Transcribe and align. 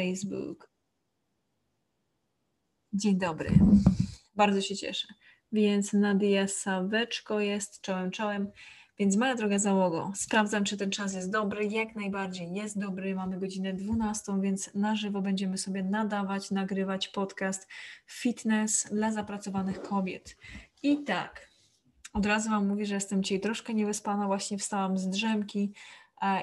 Facebook. 0.00 0.70
Dzień 2.92 3.18
dobry. 3.18 3.50
Bardzo 4.34 4.60
się 4.60 4.76
cieszę. 4.76 5.08
Więc 5.52 5.92
Nadia 5.92 6.48
Saweczko 6.48 7.40
jest 7.40 7.80
czołem 7.80 8.10
czołem. 8.10 8.50
Więc 8.98 9.16
moja 9.16 9.34
droga 9.34 9.58
załogo, 9.58 10.12
sprawdzam, 10.14 10.64
czy 10.64 10.76
ten 10.76 10.90
czas 10.90 11.14
jest 11.14 11.30
dobry. 11.30 11.66
Jak 11.66 11.96
najbardziej 11.96 12.52
jest 12.52 12.80
dobry. 12.80 13.14
Mamy 13.14 13.38
godzinę 13.38 13.74
12, 13.74 14.40
więc 14.40 14.74
na 14.74 14.96
żywo 14.96 15.22
będziemy 15.22 15.58
sobie 15.58 15.82
nadawać, 15.82 16.50
nagrywać 16.50 17.08
podcast 17.08 17.68
Fitness 18.06 18.88
dla 18.92 19.12
zapracowanych 19.12 19.82
kobiet. 19.82 20.36
I 20.82 21.04
tak, 21.04 21.48
od 22.12 22.26
razu 22.26 22.50
Wam 22.50 22.68
mówię, 22.68 22.86
że 22.86 22.94
jestem 22.94 23.22
dzisiaj 23.22 23.40
troszkę 23.40 23.74
niewyspana. 23.74 24.26
Właśnie 24.26 24.58
wstałam 24.58 24.98
z 24.98 25.08
drzemki, 25.08 25.72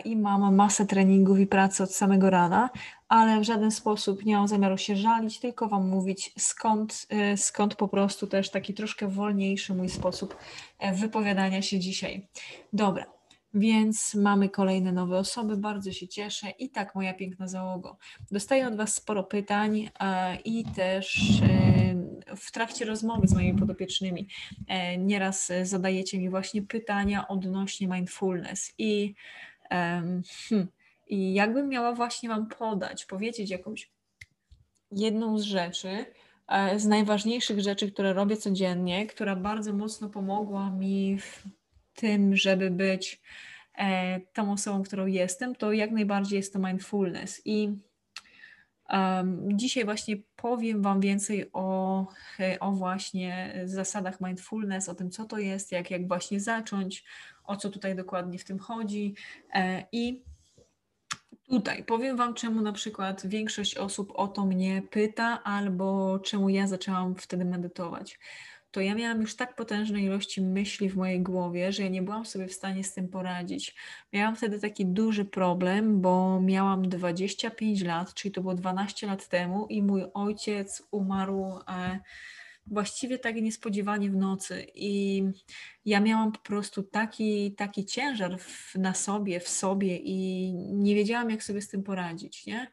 i 0.05 0.15
mam 0.15 0.55
masę 0.55 0.85
treningów 0.85 1.39
i 1.39 1.47
pracy 1.47 1.83
od 1.83 1.93
samego 1.93 2.29
rana, 2.29 2.69
ale 3.07 3.39
w 3.39 3.43
żaden 3.43 3.71
sposób 3.71 4.25
nie 4.25 4.35
mam 4.35 4.47
zamiaru 4.47 4.77
się 4.77 4.95
żalić, 4.95 5.39
tylko 5.39 5.67
Wam 5.67 5.89
mówić 5.89 6.33
skąd, 6.37 7.07
y, 7.33 7.37
skąd 7.37 7.75
po 7.75 7.87
prostu 7.87 8.27
też 8.27 8.49
taki 8.49 8.73
troszkę 8.73 9.07
wolniejszy 9.07 9.73
mój 9.73 9.89
sposób 9.89 10.37
e, 10.79 10.93
wypowiadania 10.93 11.61
się 11.61 11.79
dzisiaj. 11.79 12.27
Dobra, 12.73 13.05
więc 13.53 14.15
mamy 14.15 14.49
kolejne 14.49 14.91
nowe 14.91 15.17
osoby, 15.17 15.57
bardzo 15.57 15.91
się 15.91 16.07
cieszę 16.07 16.49
i 16.59 16.69
tak 16.69 16.95
moja 16.95 17.13
piękna 17.13 17.47
załogo. 17.47 17.97
Dostaję 18.31 18.67
od 18.67 18.75
Was 18.75 18.95
sporo 18.95 19.23
pytań 19.23 19.89
i 20.45 20.65
też 20.75 21.19
e, 21.41 22.35
w 22.35 22.51
trakcie 22.51 22.85
rozmowy 22.85 23.27
z 23.27 23.33
moimi 23.33 23.59
podopiecznymi 23.59 24.27
e, 24.67 24.97
nieraz 24.97 25.51
zadajecie 25.63 26.19
mi 26.19 26.29
właśnie 26.29 26.61
pytania 26.61 27.27
odnośnie 27.27 27.87
mindfulness 27.87 28.73
i 28.77 29.15
Hmm. 29.69 30.67
I 31.07 31.33
jakbym 31.33 31.69
miała 31.69 31.93
właśnie 31.93 32.29
Wam 32.29 32.47
podać, 32.47 33.05
powiedzieć 33.05 33.49
jakąś 33.49 33.91
jedną 34.91 35.39
z 35.39 35.43
rzeczy, 35.43 36.05
e, 36.47 36.79
z 36.79 36.85
najważniejszych 36.85 37.59
rzeczy, 37.59 37.91
które 37.91 38.13
robię 38.13 38.37
codziennie, 38.37 39.07
która 39.07 39.35
bardzo 39.35 39.73
mocno 39.73 40.09
pomogła 40.09 40.69
mi 40.69 41.17
w 41.19 41.43
tym, 41.93 42.35
żeby 42.35 42.71
być 42.71 43.21
e, 43.77 44.19
tą 44.19 44.51
osobą, 44.51 44.83
którą 44.83 45.05
jestem, 45.05 45.55
to 45.55 45.71
jak 45.71 45.91
najbardziej 45.91 46.37
jest 46.37 46.53
to 46.53 46.59
mindfulness. 46.59 47.41
I 47.45 47.69
um, 48.89 49.57
dzisiaj 49.57 49.85
właśnie 49.85 50.15
powiem 50.35 50.81
Wam 50.81 51.01
więcej 51.01 51.49
o, 51.53 52.05
e, 52.39 52.59
o 52.59 52.71
właśnie 52.71 53.61
zasadach 53.65 54.21
mindfulness, 54.21 54.89
o 54.89 54.95
tym, 54.95 55.11
co 55.11 55.25
to 55.25 55.37
jest, 55.37 55.71
jak, 55.71 55.91
jak 55.91 56.07
właśnie 56.07 56.39
zacząć, 56.39 57.03
o 57.47 57.57
co 57.57 57.69
tutaj 57.69 57.95
dokładnie 57.95 58.39
w 58.39 58.43
tym 58.43 58.59
chodzi. 58.59 59.15
E, 59.53 59.83
I 59.91 60.23
tutaj 61.49 61.83
powiem 61.83 62.17
Wam, 62.17 62.33
czemu 62.33 62.61
na 62.61 62.71
przykład 62.73 63.27
większość 63.27 63.77
osób 63.77 64.11
o 64.15 64.27
to 64.27 64.45
mnie 64.45 64.81
pyta, 64.91 65.43
albo 65.43 66.19
czemu 66.19 66.49
ja 66.49 66.67
zaczęłam 66.67 67.15
wtedy 67.15 67.45
medytować. 67.45 68.19
To 68.71 68.81
ja 68.81 68.95
miałam 68.95 69.21
już 69.21 69.35
tak 69.35 69.55
potężne 69.55 70.01
ilości 70.01 70.41
myśli 70.41 70.89
w 70.89 70.95
mojej 70.95 71.21
głowie, 71.21 71.71
że 71.71 71.83
ja 71.83 71.89
nie 71.89 72.01
byłam 72.01 72.25
sobie 72.25 72.47
w 72.47 72.53
stanie 72.53 72.83
z 72.83 72.93
tym 72.93 73.07
poradzić. 73.07 73.75
Miałam 74.13 74.35
wtedy 74.35 74.59
taki 74.59 74.85
duży 74.85 75.25
problem, 75.25 76.01
bo 76.01 76.41
miałam 76.41 76.89
25 76.89 77.83
lat, 77.83 78.13
czyli 78.13 78.31
to 78.31 78.41
było 78.41 78.53
12 78.53 79.07
lat 79.07 79.27
temu, 79.27 79.67
i 79.67 79.83
mój 79.83 80.03
ojciec 80.13 80.83
umarł. 80.91 81.59
E, 81.67 81.99
właściwie 82.71 83.19
tak 83.19 83.35
niespodziewanie 83.35 84.09
w 84.09 84.15
nocy. 84.15 84.67
I 84.75 85.23
ja 85.85 85.99
miałam 85.99 86.31
po 86.31 86.39
prostu 86.39 86.83
taki, 86.83 87.55
taki 87.55 87.85
ciężar 87.85 88.39
w, 88.39 88.75
na 88.75 88.93
sobie, 88.93 89.39
w 89.39 89.47
sobie 89.49 89.97
i 89.97 90.53
nie 90.53 90.95
wiedziałam, 90.95 91.29
jak 91.29 91.43
sobie 91.43 91.61
z 91.61 91.67
tym 91.67 91.83
poradzić, 91.83 92.45
nie? 92.45 92.71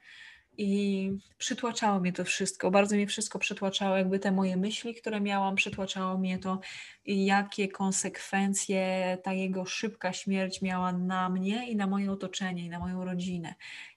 I 0.59 1.11
przytłaczało 1.39 2.01
mnie 2.01 2.13
to 2.13 2.25
wszystko, 2.25 2.71
bardzo 2.71 2.97
mnie 2.97 3.07
wszystko 3.07 3.39
przytłaczało, 3.39 3.97
jakby 3.97 4.19
te 4.19 4.33
moje 4.33 4.57
myśli, 4.57 4.95
które 4.95 5.21
miałam, 5.21 5.55
przytłaczało 5.55 6.19
mnie 6.19 6.39
to, 6.39 6.61
jakie 7.07 7.69
konsekwencje 7.69 9.19
ta 9.23 9.33
jego 9.33 9.65
szybka 9.65 10.13
śmierć 10.13 10.63
miała 10.63 10.93
na 10.93 11.29
mnie 11.29 11.71
i 11.71 11.77
na 11.77 11.87
moje 11.87 12.13
otoczenie, 12.13 12.65
i 12.65 12.69
na 12.69 12.79
moją 12.79 13.05
rodzinę. 13.05 13.55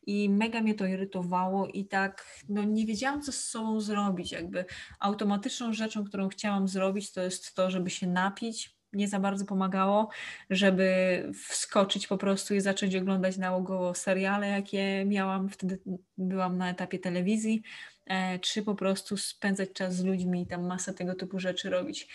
I 0.08 0.30
mega 0.30 0.62
mnie 0.62 0.74
to 0.74 0.86
irytowało 0.86 1.68
i 1.68 1.86
tak, 1.86 2.44
no 2.50 2.64
nie 2.64 2.86
wiedziałam, 2.86 3.22
co 3.22 3.32
z 3.32 3.44
sobą 3.44 3.82
zrobić. 3.82 4.32
Jakby 4.32 4.66
automatyczną 5.00 5.74
rzeczą, 5.74 6.06
którą 6.06 6.30
chciałam 6.30 6.68
zrobić, 6.68 7.12
to 7.12 7.22
jest 7.22 7.56
to, 7.56 7.72
żeby 7.72 7.90
się 7.90 8.08
napić, 8.08 8.77
nie 8.94 9.08
za 9.08 9.20
bardzo 9.20 9.46
pomagało, 9.46 10.10
żeby 10.50 11.24
wskoczyć 11.34 12.08
po 12.08 12.18
prostu 12.18 12.56
i 12.56 12.62
zacząć 12.62 12.96
oglądać 12.96 13.38
nałogowo 13.38 13.94
seriale, 13.94 14.48
jakie 14.48 15.06
miałam. 15.06 15.50
Wtedy 15.50 15.80
byłam 16.18 16.58
na 16.58 16.70
etapie 16.70 17.00
telewizji, 17.00 17.62
e, 18.06 18.40
czy 18.40 18.64
po 18.64 18.76
prostu 18.76 19.18
spędzać 19.18 19.70
czas 19.74 19.96
z 19.96 20.04
ludźmi 20.04 20.42
i 20.42 20.48
tam 20.48 20.68
masę 20.68 20.94
tego 20.94 21.16
typu 21.16 21.40
rzeczy 21.40 21.70
robić. 21.70 22.08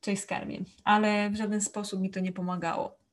Cześć 0.00 0.22
skarbie. 0.22 0.58
Ale 0.84 1.30
w 1.30 1.36
żaden 1.36 1.60
sposób 1.60 2.00
mi 2.00 2.10
to 2.10 2.20
nie 2.20 2.32
pomagało. 2.32 3.04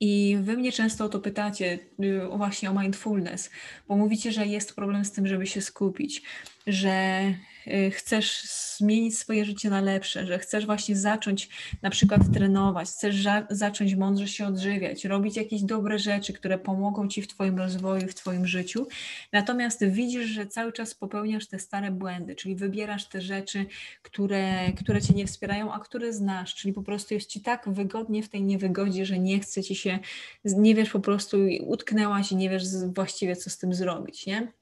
I 0.00 0.36
wy 0.42 0.56
mnie 0.56 0.72
często 0.72 1.04
o 1.04 1.08
to 1.08 1.18
pytacie, 1.18 1.78
y, 2.04 2.28
właśnie 2.36 2.70
o 2.70 2.80
mindfulness, 2.80 3.50
bo 3.88 3.96
mówicie, 3.96 4.32
że 4.32 4.46
jest 4.46 4.74
problem 4.74 5.04
z 5.04 5.12
tym, 5.12 5.26
żeby 5.26 5.46
się 5.46 5.60
skupić, 5.60 6.22
że 6.68 7.22
Y, 7.68 7.90
chcesz 7.90 8.42
zmienić 8.78 9.18
swoje 9.18 9.44
życie 9.44 9.70
na 9.70 9.80
lepsze, 9.80 10.26
że 10.26 10.38
chcesz 10.38 10.66
właśnie 10.66 10.96
zacząć 10.96 11.48
na 11.82 11.90
przykład 11.90 12.20
trenować, 12.32 12.88
chcesz 12.88 13.26
zacząć 13.50 13.94
mądrze 13.94 14.28
się 14.28 14.46
odżywiać, 14.46 15.04
robić 15.04 15.36
jakieś 15.36 15.62
dobre 15.62 15.98
rzeczy, 15.98 16.32
które 16.32 16.58
pomogą 16.58 17.08
ci 17.08 17.22
w 17.22 17.28
Twoim 17.28 17.58
rozwoju, 17.58 18.08
w 18.08 18.14
Twoim 18.14 18.46
życiu. 18.46 18.86
Natomiast 19.32 19.84
widzisz, 19.84 20.26
że 20.26 20.46
cały 20.46 20.72
czas 20.72 20.94
popełniasz 20.94 21.46
te 21.46 21.58
stare 21.58 21.90
błędy, 21.90 22.34
czyli 22.34 22.56
wybierasz 22.56 23.08
te 23.08 23.20
rzeczy, 23.20 23.66
które, 24.02 24.72
które 24.72 25.02
Cię 25.02 25.14
nie 25.14 25.26
wspierają, 25.26 25.72
a 25.72 25.78
które 25.78 26.12
znasz, 26.12 26.54
czyli 26.54 26.74
po 26.74 26.82
prostu 26.82 27.14
jest 27.14 27.30
Ci 27.30 27.40
tak 27.40 27.68
wygodnie 27.68 28.22
w 28.22 28.28
tej 28.28 28.42
niewygodzie, 28.42 29.06
że 29.06 29.18
nie 29.18 29.40
chce 29.40 29.62
Ci 29.62 29.74
się, 29.74 29.98
nie 30.44 30.74
wiesz 30.74 30.90
po 30.90 31.00
prostu, 31.00 31.36
utknęłaś 31.60 32.32
i 32.32 32.36
nie 32.36 32.50
wiesz 32.50 32.64
właściwie, 32.94 33.36
co 33.36 33.50
z 33.50 33.58
tym 33.58 33.74
zrobić, 33.74 34.26
nie? 34.26 34.52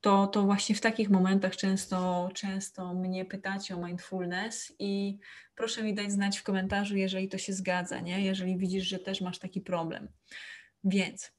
To, 0.00 0.26
to 0.26 0.42
właśnie 0.42 0.74
w 0.74 0.80
takich 0.80 1.10
momentach 1.10 1.56
często, 1.56 2.30
często 2.34 2.94
mnie 2.94 3.24
pytacie 3.24 3.76
o 3.76 3.86
mindfulness 3.86 4.72
i 4.78 5.18
proszę 5.54 5.82
mi 5.82 5.94
dać 5.94 6.12
znać 6.12 6.38
w 6.38 6.42
komentarzu, 6.42 6.96
jeżeli 6.96 7.28
to 7.28 7.38
się 7.38 7.52
zgadza, 7.52 8.00
nie? 8.00 8.24
jeżeli 8.24 8.58
widzisz, 8.58 8.84
że 8.84 8.98
też 8.98 9.20
masz 9.20 9.38
taki 9.38 9.60
problem. 9.60 10.08
Więc 10.84 11.32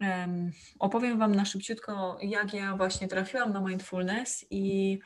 um, 0.00 0.50
opowiem 0.78 1.18
Wam 1.18 1.34
na 1.34 1.44
szybciutko, 1.44 2.18
jak 2.22 2.54
ja 2.54 2.76
właśnie 2.76 3.08
trafiłam 3.08 3.52
na 3.52 3.60
mindfulness 3.60 4.46
i, 4.50 4.98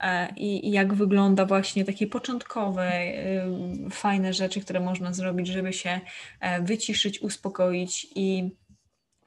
e, 0.00 0.34
i, 0.34 0.68
i 0.68 0.70
jak 0.70 0.94
wygląda 0.94 1.46
właśnie 1.46 1.84
takie 1.84 2.06
początkowe, 2.06 2.92
y, 3.86 3.90
fajne 3.90 4.32
rzeczy, 4.32 4.60
które 4.60 4.80
można 4.80 5.12
zrobić, 5.12 5.46
żeby 5.46 5.72
się 5.72 6.00
e, 6.40 6.62
wyciszyć, 6.62 7.22
uspokoić 7.22 8.06
i 8.14 8.50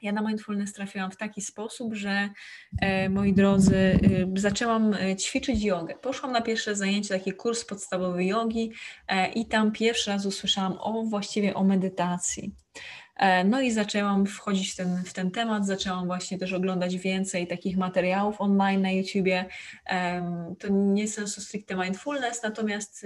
Ja 0.02 0.12
na 0.12 0.22
mindfulness 0.22 0.74
trafiłam 0.74 1.12
w 1.12 1.18
taki 1.18 1.42
sposób, 1.42 1.94
że 1.94 2.30
e, 2.82 3.10
moi 3.10 3.34
drodzy, 3.34 3.76
e, 3.76 4.00
zaczęłam 4.40 4.94
e, 4.94 5.16
ćwiczyć 5.16 5.64
jogę. 5.64 5.96
Poszłam 5.96 6.32
na 6.32 6.42
pierwsze 6.42 6.76
zajęcie, 6.76 7.10
taki 7.10 7.34
kurs 7.34 7.66
podstawowy 7.66 8.26
jogi 8.26 8.72
i 9.36 9.46
tam 9.46 9.72
pierwszy 9.72 10.10
raz 10.10 10.26
usłyszałam 10.26 10.78
o 10.80 11.04
właściwie 11.04 11.54
o 11.54 11.64
medytacji. 11.64 12.56
No 13.46 13.62
i 13.62 13.72
zaczęłam 13.72 14.26
wchodzić 14.26 14.74
w 14.74 14.76
ten, 14.76 15.04
w 15.04 15.14
ten 15.14 15.32
temat, 15.32 15.66
zaczęłam 15.66 16.06
właśnie 16.06 16.38
też 16.38 16.54
oglądać 16.54 16.98
więcej 16.98 17.48
takich 17.48 17.78
materiałów 17.78 18.42
online 18.42 18.82
na 18.82 18.92
YouTubie. 18.92 19.46
To 20.60 20.68
nie 20.70 21.08
sensu 21.08 21.42
stricte 21.42 21.76
mindfulness, 21.76 22.44
natomiast 22.44 23.06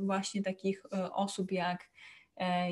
właśnie 0.00 0.42
takich 0.42 0.82
osób 1.12 1.52
jak 1.52 1.91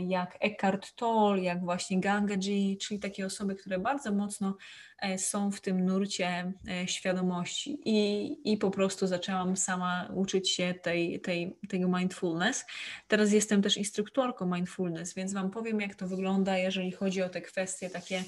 jak 0.07 0.37
Eckhart 0.41 0.95
Tolle, 0.95 1.43
jak 1.43 1.65
właśnie 1.65 2.01
Gangaji, 2.01 2.79
czyli 2.79 3.01
takie 3.01 3.27
osoby, 3.27 3.55
które 3.55 3.79
bardzo 3.79 4.13
mocno 4.13 4.57
e, 4.99 5.19
są 5.19 5.51
w 5.51 5.61
tym 5.61 5.85
nurcie 5.85 6.53
e, 6.69 6.89
świadomości. 6.89 7.79
I, 7.85 8.53
i 8.53 8.57
po 8.57 8.71
prostu 8.71 9.07
zaczęłam 9.07 9.57
sama 9.57 10.09
uczyć 10.15 10.51
się 10.51 10.75
tej, 10.83 11.21
tej, 11.21 11.57
tego 11.69 11.89
mindfulness. 11.89 12.65
Teraz 13.09 13.33
jestem 13.33 13.63
też 13.63 13.77
instruktorką 13.77 14.55
mindfulness, 14.55 15.15
więc 15.15 15.33
Wam 15.33 15.51
powiem, 15.51 15.81
jak 15.81 15.95
to 15.95 16.09
wygląda, 16.09 16.59
jeżeli 16.59 16.93
chodzi 16.93 17.23
o 17.23 17.29
te 17.29 17.41
kwestie 17.41 17.91
takie 17.91 18.25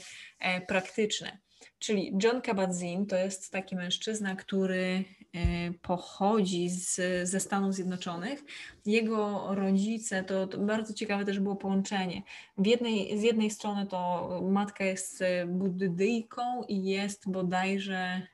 praktyczne. 0.69 1.39
Czyli 1.79 2.13
John 2.23 2.41
Kabat-Zinn 2.41 3.07
to 3.07 3.17
jest 3.17 3.51
taki 3.51 3.77
mężczyzna, 3.77 4.37
który 4.37 5.05
e, 5.35 5.73
pochodzi 5.83 6.71
z, 6.71 7.01
ze 7.29 7.41
Stanów 7.41 7.75
Zjednoczonych. 7.75 8.45
Jego 8.87 9.47
rodzice, 9.55 10.25
to, 10.25 10.47
to, 10.47 10.59
bardzo 10.59 10.95
ciekawe 10.95 11.25
też 11.25 11.41
było 11.41 11.57
połączenie. 11.57 12.23
W 12.59 12.67
jednej, 12.67 13.19
z 13.19 13.23
jednej 13.23 13.51
strony 13.51 13.87
to 13.87 14.29
matka 14.43 14.85
jest 14.85 15.23
e, 15.23 15.47
buddyjką 15.47 16.43
i 16.69 16.85
jest 16.85 17.31
bodajże 17.31 18.27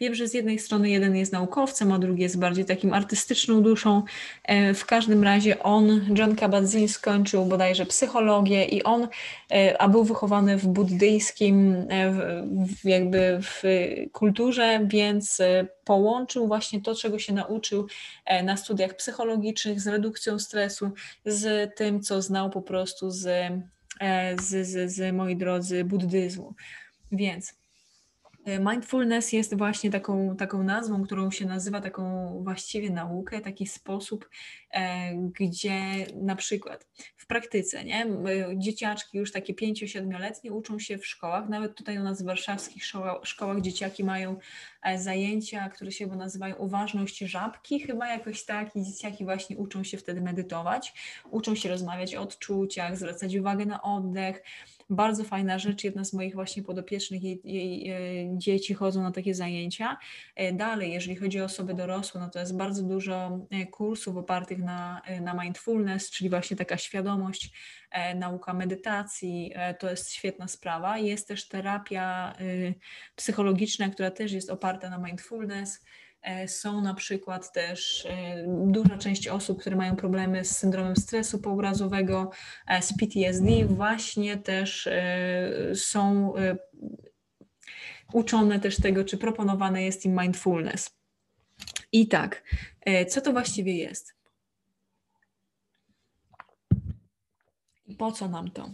Wiem, 0.00 0.14
że 0.14 0.28
z 0.28 0.34
jednej 0.34 0.58
strony 0.58 0.90
jeden 0.90 1.16
jest 1.16 1.32
naukowcem, 1.32 1.92
a 1.92 1.98
drugi 1.98 2.22
jest 2.22 2.38
bardziej 2.38 2.64
takim 2.64 2.94
artystyczną 2.94 3.62
duszą. 3.62 4.02
E, 4.44 4.74
w 4.74 4.86
każdym 4.86 5.24
razie 5.24 5.62
on, 5.62 6.06
John 6.18 6.36
Kabat-Zinn, 6.36 6.88
skończył 6.88 7.44
bodajże 7.44 7.86
psychologię 7.86 8.64
i 8.64 8.82
on, 8.82 9.08
e, 9.52 9.82
a 9.82 9.88
był 9.88 10.04
wychowany 10.04 10.56
w 10.56 10.66
buddyjskim 10.66 11.86
e, 11.90 12.14
jakby 12.84 13.38
w 13.42 13.62
kulturze, 14.12 14.80
więc 14.86 15.42
połączył 15.84 16.46
właśnie 16.46 16.80
to, 16.80 16.94
czego 16.94 17.18
się 17.18 17.32
nauczył 17.32 17.86
na 18.44 18.56
studiach 18.56 18.96
psychologicznych 18.96 19.80
z 19.80 19.86
redukcją 19.86 20.38
stresu, 20.38 20.90
z 21.24 21.74
tym, 21.76 22.00
co 22.00 22.22
znał 22.22 22.50
po 22.50 22.62
prostu 22.62 23.10
z, 23.10 23.52
z, 24.40 24.66
z, 24.66 24.92
z 24.92 25.14
moi 25.14 25.36
drodzy, 25.36 25.84
buddyzmu. 25.84 26.54
Więc 27.12 27.61
mindfulness 28.46 29.32
jest 29.32 29.56
właśnie 29.56 29.90
taką, 29.90 30.36
taką 30.36 30.62
nazwą, 30.62 31.02
którą 31.02 31.30
się 31.30 31.46
nazywa 31.46 31.80
taką 31.80 32.32
właściwie 32.44 32.90
naukę, 32.90 33.40
taki 33.40 33.66
sposób, 33.66 34.28
e, 34.72 35.14
gdzie 35.40 36.06
na 36.14 36.36
przykład 36.36 36.86
w 37.16 37.26
praktyce, 37.26 37.84
nie, 37.84 38.06
dzieciaczki 38.56 39.18
już 39.18 39.32
takie 39.32 39.54
5-7-letnie 39.54 40.52
uczą 40.52 40.78
się 40.78 40.98
w 40.98 41.06
szkołach, 41.06 41.48
nawet 41.48 41.74
tutaj 41.74 41.98
u 41.98 42.02
nas 42.02 42.22
w 42.22 42.26
warszawskich 42.26 42.84
szkołach, 42.84 43.16
szkołach 43.24 43.60
dzieciaki 43.60 44.04
mają 44.04 44.36
e, 44.82 44.98
zajęcia, 44.98 45.68
które 45.68 45.92
się 45.92 46.06
nazywają 46.06 46.54
uważność 46.54 47.18
żabki, 47.18 47.80
chyba 47.80 48.08
jakoś 48.08 48.44
tak 48.44 48.76
i 48.76 48.82
dzieciaki 48.82 49.24
właśnie 49.24 49.56
uczą 49.56 49.84
się 49.84 49.98
wtedy 49.98 50.20
medytować, 50.20 50.94
uczą 51.30 51.54
się 51.54 51.68
rozmawiać 51.68 52.14
o 52.14 52.22
odczuciach, 52.22 52.96
zwracać 52.96 53.36
uwagę 53.36 53.66
na 53.66 53.82
oddech, 53.82 54.42
bardzo 54.92 55.24
fajna 55.24 55.58
rzecz, 55.58 55.84
jedna 55.84 56.04
z 56.04 56.12
moich 56.12 56.34
właśnie 56.34 56.62
podopiecznych, 56.62 57.22
jej, 57.22 57.40
jej 57.44 57.90
e, 57.90 58.38
dzieci 58.38 58.74
chodzą 58.74 59.02
na 59.02 59.12
takie 59.12 59.34
zajęcia. 59.34 59.96
E, 60.36 60.52
dalej, 60.52 60.92
jeżeli 60.92 61.16
chodzi 61.16 61.40
o 61.40 61.44
osoby 61.44 61.74
dorosłe, 61.74 62.20
no 62.20 62.30
to 62.30 62.38
jest 62.38 62.56
bardzo 62.56 62.82
dużo 62.82 63.46
e, 63.50 63.66
kursów 63.66 64.16
opartych 64.16 64.58
na, 64.58 65.02
na 65.20 65.34
mindfulness, 65.34 66.10
czyli 66.10 66.30
właśnie 66.30 66.56
taka 66.56 66.76
świadomość, 66.76 67.52
nauka 68.14 68.54
medytacji, 68.54 69.52
to 69.78 69.90
jest 69.90 70.12
świetna 70.12 70.48
sprawa. 70.48 70.98
Jest 70.98 71.28
też 71.28 71.48
terapia 71.48 72.34
psychologiczna, 73.16 73.88
która 73.88 74.10
też 74.10 74.32
jest 74.32 74.50
oparta 74.50 74.90
na 74.90 74.98
mindfulness. 74.98 75.84
E, 76.22 76.48
są 76.48 76.80
na 76.80 76.94
przykład 76.94 77.52
też 77.52 78.06
e, 78.06 78.44
duża 78.66 78.98
część 78.98 79.28
osób, 79.28 79.60
które 79.60 79.76
mają 79.76 79.96
problemy 79.96 80.44
z 80.44 80.56
syndromem 80.56 80.96
stresu 80.96 81.38
pourazowego, 81.38 82.30
e, 82.66 82.82
z 82.82 82.92
PTSD, 82.98 83.64
właśnie 83.66 84.36
też 84.36 84.88
są 85.74 86.32
uczone 88.12 88.60
też 88.60 88.76
tego, 88.76 89.04
czy 89.04 89.18
proponowane 89.18 89.82
jest 89.82 90.04
im 90.04 90.20
mindfulness. 90.20 90.90
I 91.92 92.08
tak, 92.08 92.42
co 93.08 93.20
to 93.20 93.32
właściwie 93.32 93.76
jest? 93.76 94.14
I 97.86 97.94
po 97.94 98.12
co 98.12 98.28
nam 98.28 98.50
to? 98.50 98.70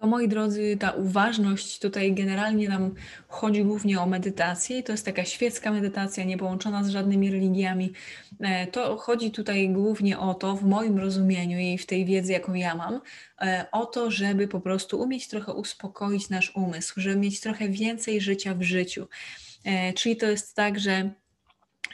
To 0.00 0.06
moi 0.06 0.28
drodzy, 0.28 0.76
ta 0.76 0.90
uważność 0.90 1.78
tutaj 1.78 2.14
generalnie 2.14 2.68
nam 2.68 2.94
chodzi 3.28 3.64
głównie 3.64 4.00
o 4.00 4.06
medytację 4.06 4.78
i 4.78 4.82
to 4.82 4.92
jest 4.92 5.04
taka 5.04 5.24
świecka 5.24 5.72
medytacja, 5.72 6.24
nie 6.24 6.38
połączona 6.38 6.84
z 6.84 6.88
żadnymi 6.88 7.30
religiami. 7.30 7.92
E, 8.40 8.66
to 8.66 8.96
chodzi 8.96 9.30
tutaj 9.30 9.68
głównie 9.68 10.18
o 10.18 10.34
to, 10.34 10.56
w 10.56 10.64
moim 10.64 10.98
rozumieniu 10.98 11.58
i 11.58 11.78
w 11.78 11.86
tej 11.86 12.04
wiedzy, 12.04 12.32
jaką 12.32 12.54
ja 12.54 12.74
mam, 12.74 13.00
e, 13.40 13.66
o 13.72 13.86
to, 13.86 14.10
żeby 14.10 14.48
po 14.48 14.60
prostu 14.60 15.00
umieć 15.00 15.28
trochę 15.28 15.52
uspokoić 15.52 16.30
nasz 16.30 16.56
umysł, 16.56 16.94
żeby 16.96 17.16
mieć 17.16 17.40
trochę 17.40 17.68
więcej 17.68 18.20
życia 18.20 18.54
w 18.54 18.62
życiu. 18.62 19.08
E, 19.64 19.92
czyli 19.92 20.16
to 20.16 20.26
jest 20.26 20.56
tak, 20.56 20.78
że 20.78 21.10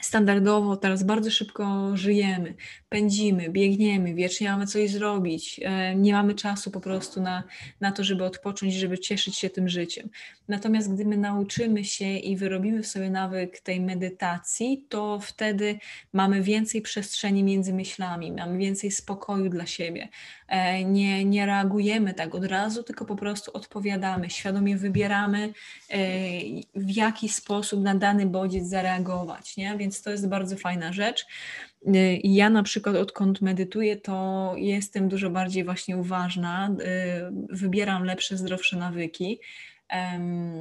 standardowo 0.06 0.76
teraz 0.76 1.02
bardzo 1.02 1.30
szybko 1.30 1.96
żyjemy, 1.96 2.54
pędzimy, 2.88 3.50
biegniemy, 3.50 4.14
wiecznie 4.14 4.50
mamy 4.50 4.66
coś 4.66 4.90
zrobić, 4.90 5.60
e, 5.64 5.94
nie 5.94 6.12
mamy 6.12 6.34
czasu 6.34 6.70
po 6.70 6.80
prostu 6.80 7.20
na, 7.20 7.42
na 7.80 7.92
to, 7.92 8.04
żeby 8.04 8.24
odpocząć, 8.24 8.74
żeby 8.74 8.98
cieszyć 8.98 9.38
się 9.38 9.50
tym 9.50 9.68
życiem. 9.68 10.08
Natomiast 10.48 10.94
gdy 10.94 11.04
my 11.04 11.16
nauczymy 11.16 11.84
się 11.84 12.16
i 12.16 12.36
wyrobimy 12.36 12.82
w 12.82 12.86
sobie 12.86 13.10
nawyk 13.10 13.60
tej 13.60 13.80
medytacji, 13.80 14.86
to 14.88 15.20
wtedy 15.22 15.78
mamy 16.12 16.42
więcej 16.42 16.82
przestrzeni 16.82 17.44
między 17.44 17.72
myślami, 17.72 18.32
mamy 18.32 18.58
więcej 18.58 18.90
spokoju 18.90 19.48
dla 19.50 19.66
siebie. 19.66 20.08
E, 20.48 20.84
nie, 20.84 21.24
nie 21.24 21.46
reagujemy 21.46 22.14
tak 22.14 22.34
od 22.34 22.44
razu, 22.44 22.82
tylko 22.82 23.04
po 23.04 23.16
prostu 23.16 23.50
odpowiadamy, 23.54 24.30
świadomie 24.30 24.76
wybieramy, 24.76 25.52
e, 25.90 25.98
w 26.74 26.96
jaki 26.96 27.28
sposób 27.28 27.82
na 27.82 27.94
dany 27.94 28.26
bodziec 28.26 28.66
zareagować. 28.68 29.56
Nie? 29.56 29.76
Więc 29.76 29.95
to 30.02 30.10
jest 30.10 30.28
bardzo 30.28 30.56
fajna 30.56 30.92
rzecz. 30.92 31.26
I 32.22 32.34
ja 32.34 32.50
na 32.50 32.62
przykład 32.62 32.96
odkąd 32.96 33.40
medytuję, 33.40 33.96
to 33.96 34.52
jestem 34.56 35.08
dużo 35.08 35.30
bardziej 35.30 35.64
właśnie 35.64 35.96
uważna, 35.96 36.76
wybieram 37.50 38.04
lepsze, 38.04 38.36
zdrowsze 38.36 38.76
nawyki 38.76 39.40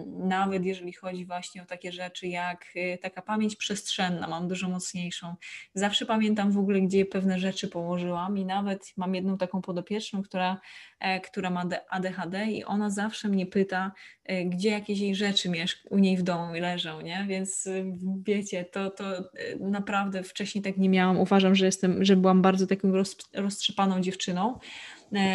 nawet 0.08 0.66
jeżeli 0.66 0.94
chodzi 0.94 1.26
właśnie 1.26 1.64
o 1.64 1.66
takie 1.66 1.92
rzeczy 1.92 2.28
jak 2.28 2.66
y, 2.76 2.98
taka 3.02 3.22
pamięć 3.22 3.56
przestrzenna, 3.56 4.28
mam 4.28 4.48
dużo 4.48 4.70
mocniejszą. 4.70 5.36
Zawsze 5.74 6.06
pamiętam 6.06 6.52
w 6.52 6.58
ogóle, 6.58 6.82
gdzie 6.82 7.06
pewne 7.06 7.40
rzeczy 7.40 7.68
położyłam 7.68 8.38
i 8.38 8.46
nawet 8.46 8.94
mam 8.98 9.16
jedną 9.16 9.38
taką 9.38 9.62
podopieczną, 9.62 10.24
która, 10.24 10.60
e, 11.00 11.20
która 11.20 11.50
ma 11.50 11.66
ADHD 11.90 12.46
i 12.46 12.64
ona 12.64 12.90
zawsze 12.90 13.30
mnie 13.30 13.46
pyta, 13.46 13.92
e, 14.24 14.46
gdzie 14.46 14.70
jakieś 14.70 15.00
jej 15.00 15.16
rzeczy 15.16 15.52
u 15.90 15.98
niej 15.98 16.18
w 16.18 16.24
domu 16.24 16.54
leżą, 16.54 17.02
nie? 17.02 17.26
Więc 17.28 17.66
y, 17.68 17.86
wiecie, 18.24 18.66
to, 18.66 18.90
to 18.90 19.20
y, 19.20 19.24
naprawdę 19.60 20.24
wcześniej 20.24 20.62
tak 20.62 20.78
nie 20.78 20.90
miałam. 20.90 21.20
Uważam, 21.20 21.56
że 21.56 21.66
jestem, 21.66 22.06
że 22.06 22.16
byłam 22.16 22.42
bardzo 22.42 22.68
taką 22.68 22.94
roztrzepaną 23.34 24.02
dziewczyną, 24.02 24.60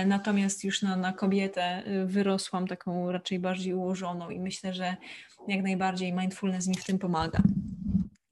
natomiast 0.06 0.64
już 0.64 0.82
na, 0.82 0.96
na 0.96 1.12
kobietę 1.12 1.82
y, 1.86 2.06
wyrosłam 2.06 2.66
taką 2.66 3.12
raczej 3.12 3.38
bardziej 3.38 3.74
ułożoną 3.74 4.30
i 4.30 4.40
myślę, 4.40 4.74
że 4.74 4.96
jak 5.48 5.62
najbardziej 5.62 6.12
mindfulness 6.12 6.68
mi 6.68 6.74
w 6.74 6.84
tym 6.84 6.98
pomaga. 6.98 7.42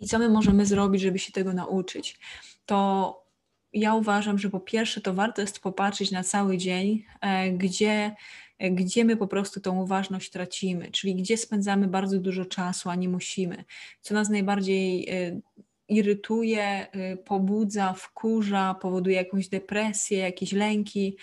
I 0.00 0.06
co 0.06 0.18
my 0.18 0.28
możemy 0.28 0.66
zrobić, 0.66 1.02
żeby 1.02 1.18
się 1.18 1.32
tego 1.32 1.52
nauczyć? 1.52 2.18
To 2.66 3.28
ja 3.72 3.94
uważam, 3.94 4.38
że 4.38 4.50
po 4.50 4.60
pierwsze 4.60 5.00
to 5.00 5.14
warto 5.14 5.40
jest 5.40 5.60
popatrzeć 5.60 6.10
na 6.10 6.22
cały 6.22 6.58
dzień, 6.58 7.04
e, 7.20 7.50
gdzie, 7.50 8.14
gdzie 8.70 9.04
my 9.04 9.16
po 9.16 9.26
prostu 9.26 9.60
tą 9.60 9.82
uważność 9.82 10.30
tracimy, 10.30 10.90
czyli 10.90 11.14
gdzie 11.14 11.36
spędzamy 11.36 11.88
bardzo 11.88 12.18
dużo 12.18 12.44
czasu, 12.44 12.90
a 12.90 12.94
nie 12.94 13.08
musimy. 13.08 13.64
Co 14.00 14.14
nas 14.14 14.28
najbardziej 14.28 15.08
y, 15.14 15.40
irytuje, 15.88 16.86
y, 17.12 17.16
pobudza, 17.16 17.92
wkurza, 17.92 18.74
powoduje 18.82 19.16
jakąś 19.16 19.48
depresję, 19.48 20.18
jakieś 20.18 20.52
lęki. 20.52 21.16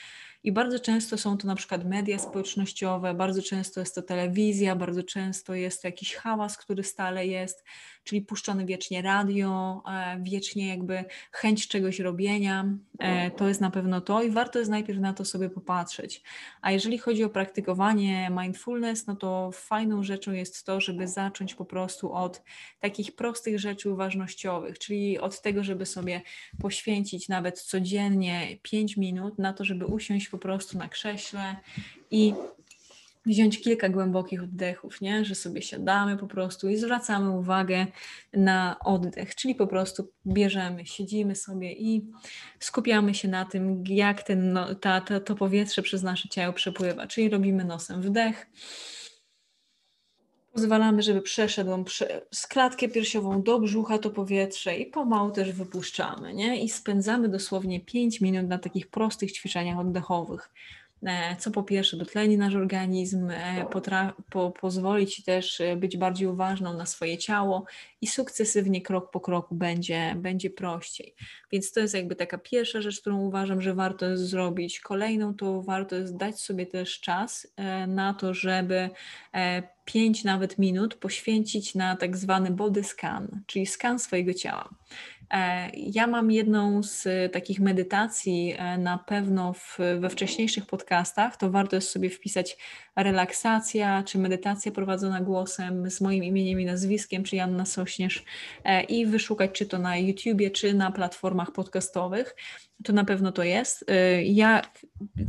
I 0.43 0.51
bardzo 0.51 0.79
często 0.79 1.17
są 1.17 1.37
to 1.37 1.47
na 1.47 1.55
przykład 1.55 1.85
media 1.85 2.19
społecznościowe, 2.19 3.13
bardzo 3.13 3.41
często 3.41 3.79
jest 3.79 3.95
to 3.95 4.01
telewizja, 4.01 4.75
bardzo 4.75 5.03
często 5.03 5.55
jest 5.55 5.81
to 5.81 5.87
jakiś 5.87 6.15
hałas, 6.15 6.57
który 6.57 6.83
stale 6.83 7.27
jest, 7.27 7.63
czyli 8.05 8.21
puszczone 8.21 8.65
wiecznie 8.65 9.01
radio, 9.01 9.81
e, 9.87 10.19
wiecznie 10.21 10.67
jakby 10.67 11.05
chęć 11.31 11.67
czegoś 11.67 11.99
robienia. 11.99 12.65
E, 12.99 13.31
to 13.31 13.47
jest 13.47 13.61
na 13.61 13.71
pewno 13.71 14.01
to 14.01 14.23
i 14.23 14.31
warto 14.31 14.59
jest 14.59 14.71
najpierw 14.71 14.99
na 14.99 15.13
to 15.13 15.25
sobie 15.25 15.49
popatrzeć. 15.49 16.23
A 16.61 16.71
jeżeli 16.71 16.97
chodzi 16.97 17.23
o 17.23 17.29
praktykowanie 17.29 18.29
mindfulness, 18.41 19.07
no 19.07 19.15
to 19.15 19.51
fajną 19.53 20.03
rzeczą 20.03 20.31
jest 20.31 20.65
to, 20.65 20.81
żeby 20.81 21.07
zacząć 21.07 21.55
po 21.55 21.65
prostu 21.65 22.13
od 22.13 22.43
takich 22.79 23.15
prostych 23.15 23.59
rzeczy 23.59 23.89
uważnościowych, 23.89 24.79
czyli 24.79 25.19
od 25.19 25.41
tego, 25.41 25.63
żeby 25.63 25.85
sobie 25.85 26.21
poświęcić 26.61 27.29
nawet 27.29 27.61
codziennie 27.61 28.57
5 28.61 28.97
minut 28.97 29.39
na 29.39 29.53
to, 29.53 29.65
żeby 29.65 29.85
usiąść 29.85 30.29
po 30.29 30.37
prostu 30.37 30.77
na 30.77 30.89
krześle 30.89 31.55
i 32.11 32.33
wziąć 33.25 33.61
kilka 33.61 33.89
głębokich 33.89 34.43
oddechów, 34.43 35.01
nie? 35.01 35.25
że 35.25 35.35
sobie 35.35 35.61
siadamy 35.61 36.17
po 36.17 36.27
prostu 36.27 36.69
i 36.69 36.77
zwracamy 36.77 37.29
uwagę 37.29 37.87
na 38.33 38.79
oddech, 38.79 39.35
czyli 39.35 39.55
po 39.55 39.67
prostu 39.67 40.11
bierzemy, 40.27 40.85
siedzimy 40.85 41.35
sobie 41.35 41.73
i 41.73 42.07
skupiamy 42.59 43.13
się 43.13 43.27
na 43.27 43.45
tym, 43.45 43.83
jak 43.87 44.23
ten, 44.23 44.53
no, 44.53 44.75
ta, 44.75 45.01
to 45.01 45.35
powietrze 45.35 45.81
przez 45.81 46.03
nasze 46.03 46.29
ciało 46.29 46.53
przepływa, 46.53 47.07
czyli 47.07 47.29
robimy 47.29 47.65
nosem 47.65 48.01
wdech, 48.01 48.47
pozwalamy, 50.55 51.01
żeby 51.01 51.21
przeszedł 51.21 51.83
prze, 51.83 52.21
z 52.31 52.47
klatkę 52.47 52.89
piersiową 52.89 53.43
do 53.43 53.59
brzucha 53.59 53.97
to 53.97 54.09
powietrze 54.09 54.77
i 54.77 54.85
pomału 54.85 55.31
też 55.31 55.51
wypuszczamy, 55.51 56.33
nie? 56.33 56.63
I 56.63 56.69
spędzamy 56.69 57.29
dosłownie 57.29 57.79
5 57.79 58.21
minut 58.21 58.47
na 58.47 58.57
takich 58.57 58.87
prostych 58.87 59.31
ćwiczeniach 59.31 59.79
oddechowych. 59.79 60.53
E, 61.03 61.35
co 61.39 61.51
po 61.51 61.63
pierwsze 61.63 61.97
dotleni 61.97 62.37
nasz 62.37 62.55
organizm, 62.55 63.29
e, 63.29 63.65
po, 64.29 64.51
pozwoli 64.51 65.07
Ci 65.07 65.23
też 65.23 65.61
e, 65.61 65.75
być 65.75 65.97
bardziej 65.97 66.27
uważną 66.27 66.73
na 66.73 66.85
swoje 66.85 67.17
ciało 67.17 67.65
i 68.01 68.07
sukcesywnie 68.07 68.81
krok 68.81 69.11
po 69.11 69.19
kroku 69.19 69.55
będzie, 69.55 70.15
będzie 70.17 70.49
prościej. 70.49 71.15
Więc 71.51 71.71
to 71.71 71.79
jest 71.79 71.93
jakby 71.93 72.15
taka 72.15 72.37
pierwsza 72.37 72.81
rzecz, 72.81 73.01
którą 73.01 73.21
uważam, 73.21 73.61
że 73.61 73.73
warto 73.73 74.05
jest 74.05 74.23
zrobić. 74.23 74.79
Kolejną 74.79 75.33
to 75.33 75.61
warto 75.61 75.95
jest 75.95 76.17
dać 76.17 76.39
sobie 76.39 76.65
też 76.65 76.99
czas 76.99 77.47
na 77.87 78.13
to, 78.13 78.33
żeby 78.33 78.89
5 79.85 80.23
nawet 80.23 80.57
minut 80.57 80.95
poświęcić 80.95 81.75
na 81.75 81.95
tak 81.95 82.17
zwany 82.17 82.51
body 82.51 82.83
scan, 82.83 83.41
czyli 83.45 83.65
skan 83.65 83.99
swojego 83.99 84.33
ciała. 84.33 84.69
E, 85.31 85.69
ja 85.75 86.07
mam 86.07 86.31
jedną 86.31 86.83
z 86.83 87.07
takich 87.33 87.59
medytacji 87.59 88.55
e, 88.57 88.77
na 88.77 88.97
pewno 88.97 89.53
w, 89.53 89.77
we 89.99 90.09
wcześniejszych 90.09 90.65
podcastach. 90.65 91.37
To 91.37 91.51
warto 91.51 91.75
jest 91.75 91.89
sobie 91.89 92.09
wpisać 92.09 92.57
relaksacja 92.95 94.03
czy 94.03 94.17
medytacja 94.17 94.71
prowadzona 94.71 95.21
głosem 95.21 95.89
z 95.89 96.01
moim 96.01 96.23
imieniem 96.23 96.61
i 96.61 96.65
nazwiskiem, 96.65 97.23
czy 97.23 97.35
Janna 97.35 97.65
Sośnierz 97.65 98.23
e, 98.63 98.83
i 98.83 99.05
wyszukać 99.05 99.51
czy 99.51 99.65
to 99.65 99.79
na 99.79 99.97
YouTubie, 99.97 100.51
czy 100.51 100.73
na 100.73 100.91
platformach 100.91 101.51
podcastowych. 101.51 102.35
To 102.83 102.93
na 102.93 103.05
pewno 103.05 103.31
to 103.31 103.43
jest. 103.43 103.85
Ja, 104.23 104.61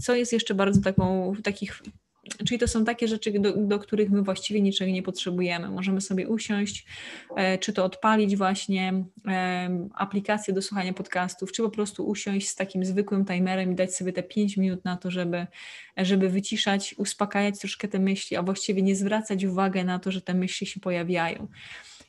co 0.00 0.14
jest 0.14 0.32
jeszcze 0.32 0.54
bardzo 0.54 0.80
taką, 0.80 1.32
takich 1.44 1.82
Czyli 2.46 2.58
to 2.58 2.68
są 2.68 2.84
takie 2.84 3.08
rzeczy, 3.08 3.32
do, 3.40 3.52
do, 3.56 3.78
których 3.78 4.10
my 4.10 4.22
właściwie 4.22 4.60
niczego 4.60 4.92
nie 4.92 5.02
potrzebujemy. 5.02 5.68
Możemy 5.68 6.00
sobie 6.00 6.28
usiąść, 6.28 6.86
e, 7.36 7.58
czy 7.58 7.72
to 7.72 7.84
odpalić 7.84 8.36
właśnie 8.36 9.04
e, 9.28 9.88
aplikację 9.94 10.54
do 10.54 10.62
słuchania 10.62 10.92
podcastów, 10.92 11.52
czy 11.52 11.62
po 11.62 11.70
prostu 11.70 12.08
usiąść 12.08 12.48
z 12.48 12.54
takim 12.54 12.84
zwykłym 12.84 13.24
timerem 13.24 13.72
i 13.72 13.74
dać 13.74 13.94
sobie 13.94 14.12
te 14.12 14.22
5 14.22 14.56
minut 14.56 14.84
na 14.84 14.96
to, 14.96 15.10
żeby, 15.10 15.46
żeby 15.96 16.28
wyciszać, 16.28 16.94
uspokajać 16.98 17.58
troszkę 17.58 17.88
te 17.88 17.98
myśli, 17.98 18.36
a 18.36 18.42
właściwie 18.42 18.82
nie 18.82 18.96
zwracać 18.96 19.44
uwagi 19.44 19.84
na 19.84 19.98
to, 19.98 20.10
że 20.10 20.20
te 20.20 20.34
myśli 20.34 20.66
się 20.66 20.80
pojawiają. 20.80 21.48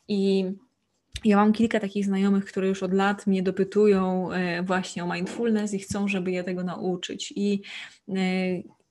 I 0.08 0.46
ja 1.26 1.38
mam 1.38 1.54
kilka 1.54 1.80
takich 1.80 2.06
znajomych, 2.06 2.46
które 2.46 2.68
już 2.68 2.84
od 2.84 2.94
lat 2.94 3.28
mnie 3.28 3.44
dopytują 3.44 4.32
e, 4.32 4.64
właśnie 4.64 5.04
o 5.04 5.14
mindfulness 5.14 5.74
i 5.74 5.80
chcą, 5.80 6.08
żeby 6.08 6.32
je 6.32 6.44
tego 6.44 6.64
nauczyć. 6.64 7.34
I 7.36 7.62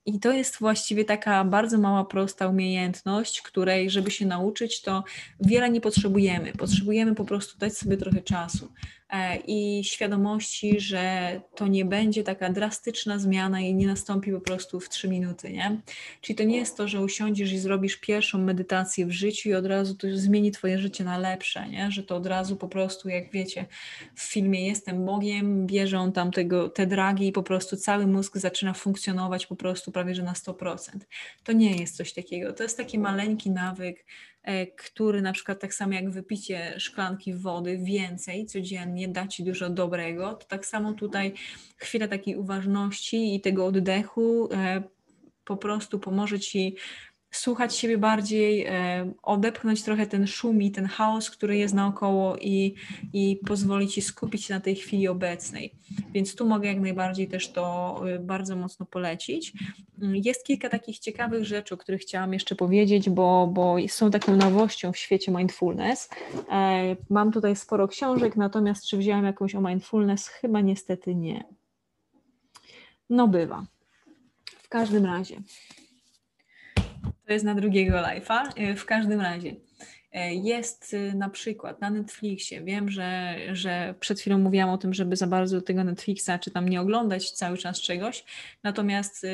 i 0.07 0.19
to 0.19 0.31
jest 0.31 0.59
właściwie 0.59 1.05
taka 1.05 1.43
bardzo 1.43 1.77
mała, 1.77 2.05
prosta 2.05 2.47
umiejętność, 2.47 3.41
której, 3.41 3.89
żeby 3.89 4.11
się 4.11 4.25
nauczyć, 4.25 4.81
to 4.81 5.03
wiele 5.39 5.69
nie 5.69 5.81
potrzebujemy. 5.81 6.51
Potrzebujemy 6.51 7.15
po 7.15 7.25
prostu 7.25 7.57
dać 7.57 7.77
sobie 7.77 7.97
trochę 7.97 8.21
czasu. 8.21 8.71
E, 9.09 9.37
i 9.47 9.83
świadomości, 9.83 10.79
że 10.79 11.41
to 11.55 11.67
nie 11.67 11.85
będzie 11.85 12.23
taka 12.23 12.49
drastyczna 12.49 13.19
zmiana 13.19 13.59
i 13.59 13.75
nie 13.75 13.87
nastąpi 13.87 14.31
po 14.31 14.41
prostu 14.41 14.79
w 14.79 14.89
trzy 14.89 15.09
minuty, 15.09 15.51
nie? 15.51 15.81
Czyli 16.21 16.37
to 16.37 16.43
nie 16.43 16.57
jest 16.57 16.77
to, 16.77 16.87
że 16.87 17.01
usiądziesz 17.01 17.51
i 17.51 17.59
zrobisz 17.59 17.97
pierwszą 17.97 18.37
medytację 18.37 19.05
w 19.05 19.11
życiu 19.11 19.49
i 19.49 19.53
od 19.53 19.65
razu 19.65 19.95
to 19.95 20.07
zmieni 20.13 20.51
twoje 20.51 20.79
życie 20.79 21.03
na 21.03 21.17
lepsze, 21.17 21.69
nie? 21.69 21.91
Że 21.91 22.03
to 22.03 22.15
od 22.15 22.25
razu 22.25 22.55
po 22.55 22.67
prostu, 22.67 23.09
jak 23.09 23.31
wiecie, 23.31 23.65
w 24.15 24.21
filmie 24.21 24.67
Jestem 24.67 25.05
Bogiem, 25.05 25.67
bierzą 25.67 26.11
tam 26.11 26.31
tego, 26.31 26.69
te 26.69 26.87
dragi 26.87 27.27
i 27.27 27.31
po 27.31 27.43
prostu 27.43 27.77
cały 27.77 28.07
mózg 28.07 28.37
zaczyna 28.37 28.73
funkcjonować 28.73 29.45
po 29.45 29.55
prostu 29.55 29.91
prawie, 29.91 30.15
że 30.15 30.23
na 30.23 30.33
100%. 30.33 30.77
To 31.43 31.51
nie 31.51 31.75
jest 31.77 31.97
coś 31.97 32.13
takiego. 32.13 32.53
To 32.53 32.63
jest 32.63 32.77
taki 32.77 32.99
maleńki 32.99 33.51
nawyk, 33.51 34.05
który 34.77 35.21
na 35.21 35.33
przykład 35.33 35.59
tak 35.59 35.73
samo 35.73 35.93
jak 35.93 36.09
wypicie 36.09 36.79
szklanki 36.79 37.33
wody 37.33 37.77
więcej 37.77 38.45
codziennie 38.45 39.07
da 39.07 39.27
Ci 39.27 39.43
dużo 39.43 39.69
dobrego, 39.69 40.33
to 40.33 40.47
tak 40.47 40.65
samo 40.65 40.93
tutaj 40.93 41.33
chwila 41.77 42.07
takiej 42.07 42.35
uważności 42.35 43.35
i 43.35 43.41
tego 43.41 43.65
oddechu 43.65 44.49
e, 44.53 44.83
po 45.45 45.57
prostu 45.57 45.99
pomoże 45.99 46.39
Ci 46.39 46.75
słuchać 47.31 47.75
siebie 47.75 47.97
bardziej, 47.97 48.65
e, 48.65 49.11
odepchnąć 49.23 49.83
trochę 49.83 50.07
ten 50.07 50.27
szum 50.27 50.61
i 50.61 50.71
ten 50.71 50.85
chaos, 50.85 51.29
który 51.29 51.57
jest 51.57 51.73
naokoło 51.73 52.37
i, 52.37 52.75
i 53.13 53.39
pozwolić 53.47 53.93
Ci 53.93 54.01
skupić 54.01 54.45
się 54.45 54.53
na 54.53 54.59
tej 54.59 54.75
chwili 54.75 55.07
obecnej. 55.07 55.73
Więc 56.13 56.35
tu 56.35 56.45
mogę 56.45 56.67
jak 56.69 56.79
najbardziej 56.79 57.27
też 57.27 57.51
to 57.51 57.95
e, 58.07 58.19
bardzo 58.19 58.55
mocno 58.55 58.85
polecić. 58.85 59.53
Jest 60.01 60.45
kilka 60.45 60.69
takich 60.69 60.99
ciekawych 60.99 61.45
rzeczy, 61.45 61.75
o 61.75 61.77
których 61.77 62.01
chciałam 62.01 62.33
jeszcze 62.33 62.55
powiedzieć, 62.55 63.09
bo, 63.09 63.47
bo 63.53 63.75
są 63.87 64.11
taką 64.11 64.35
nowością 64.35 64.91
w 64.91 64.97
świecie 64.97 65.31
mindfulness. 65.31 66.09
E, 66.51 66.95
mam 67.09 67.31
tutaj 67.31 67.55
sporo 67.55 67.87
książek, 67.87 68.35
natomiast 68.35 68.85
czy 68.85 68.97
wzięłam 68.97 69.25
jakąś 69.25 69.55
o 69.55 69.61
mindfulness? 69.61 70.27
Chyba 70.27 70.61
niestety 70.61 71.15
nie. 71.15 71.43
No 73.09 73.27
bywa. 73.27 73.65
W 74.45 74.69
każdym 74.69 75.05
razie. 75.05 75.41
To 77.27 77.33
jest 77.33 77.45
na 77.45 77.55
drugiego 77.55 77.97
live'a. 77.97 78.51
E, 78.55 78.75
w 78.75 78.85
każdym 78.85 79.21
razie 79.21 79.55
e, 80.11 80.35
jest 80.35 80.93
e, 80.93 81.15
na 81.15 81.29
przykład 81.29 81.81
na 81.81 81.89
Netflixie. 81.89 82.61
Wiem, 82.61 82.89
że, 82.89 83.35
że 83.51 83.95
przed 83.99 84.19
chwilą 84.19 84.37
mówiłam 84.37 84.69
o 84.69 84.77
tym, 84.77 84.93
żeby 84.93 85.15
za 85.15 85.27
bardzo 85.27 85.61
tego 85.61 85.83
Netflixa 85.83 86.29
czy 86.41 86.51
tam 86.51 86.69
nie 86.69 86.81
oglądać 86.81 87.31
cały 87.31 87.57
czas 87.57 87.81
czegoś. 87.81 88.25
Natomiast 88.63 89.25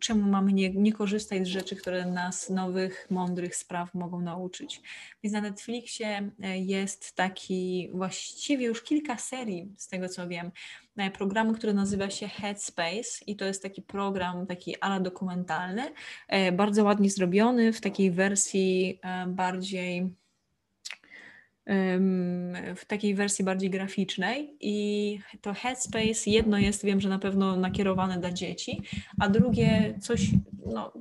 czemu 0.00 0.30
mamy 0.30 0.52
nie, 0.52 0.70
nie 0.70 0.92
korzystać 0.92 1.46
z 1.46 1.50
rzeczy, 1.50 1.76
które 1.76 2.06
nas 2.06 2.50
nowych, 2.50 3.06
mądrych 3.10 3.56
spraw 3.56 3.94
mogą 3.94 4.20
nauczyć? 4.20 4.80
Więc 5.22 5.34
na 5.34 5.40
Netflixie 5.40 6.30
jest 6.54 7.16
taki 7.16 7.90
właściwie 7.92 8.66
już 8.66 8.82
kilka 8.82 9.18
serii, 9.18 9.72
z 9.76 9.88
tego 9.88 10.08
co 10.08 10.28
wiem, 10.28 10.50
programu, 11.12 11.52
który 11.52 11.74
nazywa 11.74 12.10
się 12.10 12.28
Headspace 12.28 13.24
i 13.26 13.36
to 13.36 13.44
jest 13.44 13.62
taki 13.62 13.82
program, 13.82 14.46
taki 14.46 14.80
ala 14.80 15.00
dokumentalny, 15.00 15.82
e, 16.28 16.52
bardzo 16.52 16.84
ładnie 16.84 17.10
zrobiony 17.10 17.72
w 17.72 17.80
takiej 17.80 18.10
wersji 18.10 19.00
e, 19.02 19.26
bardziej 19.26 20.14
w 22.76 22.84
takiej 22.86 23.14
wersji 23.14 23.44
bardziej 23.44 23.70
graficznej 23.70 24.56
i 24.60 25.18
to 25.40 25.54
Headspace 25.54 26.30
jedno 26.30 26.58
jest, 26.58 26.84
wiem, 26.84 27.00
że 27.00 27.08
na 27.08 27.18
pewno 27.18 27.56
nakierowane 27.56 28.18
dla 28.18 28.32
dzieci, 28.32 28.82
a 29.20 29.28
drugie 29.28 29.94
coś, 30.00 30.30
no 30.66 30.92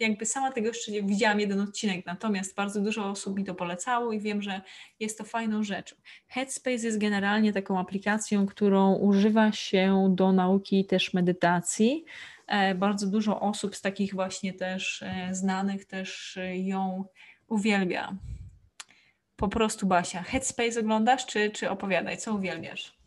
jakby 0.00 0.26
sama 0.26 0.52
tego 0.52 0.68
jeszcze 0.68 0.92
nie 0.92 1.02
widziałam 1.02 1.40
jeden 1.40 1.60
odcinek, 1.60 2.06
natomiast 2.06 2.54
bardzo 2.54 2.80
dużo 2.80 3.10
osób 3.10 3.38
mi 3.38 3.44
to 3.44 3.54
polecało 3.54 4.12
i 4.12 4.20
wiem, 4.20 4.42
że 4.42 4.60
jest 5.00 5.18
to 5.18 5.24
fajną 5.24 5.64
rzeczą. 5.64 5.96
Headspace 6.28 6.86
jest 6.86 6.98
generalnie 6.98 7.52
taką 7.52 7.78
aplikacją, 7.78 8.46
którą 8.46 8.94
używa 8.94 9.52
się 9.52 10.14
do 10.16 10.32
nauki 10.32 10.84
też 10.84 11.14
medytacji. 11.14 12.04
E, 12.46 12.74
bardzo 12.74 13.06
dużo 13.06 13.40
osób 13.40 13.76
z 13.76 13.80
takich 13.80 14.14
właśnie 14.14 14.52
też 14.52 15.02
e, 15.02 15.28
znanych 15.34 15.84
też 15.84 16.38
ją 16.54 17.04
uwielbia. 17.48 18.16
Po 19.36 19.48
prostu 19.48 19.86
Basia. 19.86 20.22
Headspace 20.22 20.80
oglądasz, 20.80 21.26
czy, 21.26 21.50
czy 21.50 21.70
opowiadaj, 21.70 22.18
co 22.18 22.34
uwielbiasz? 22.34 23.02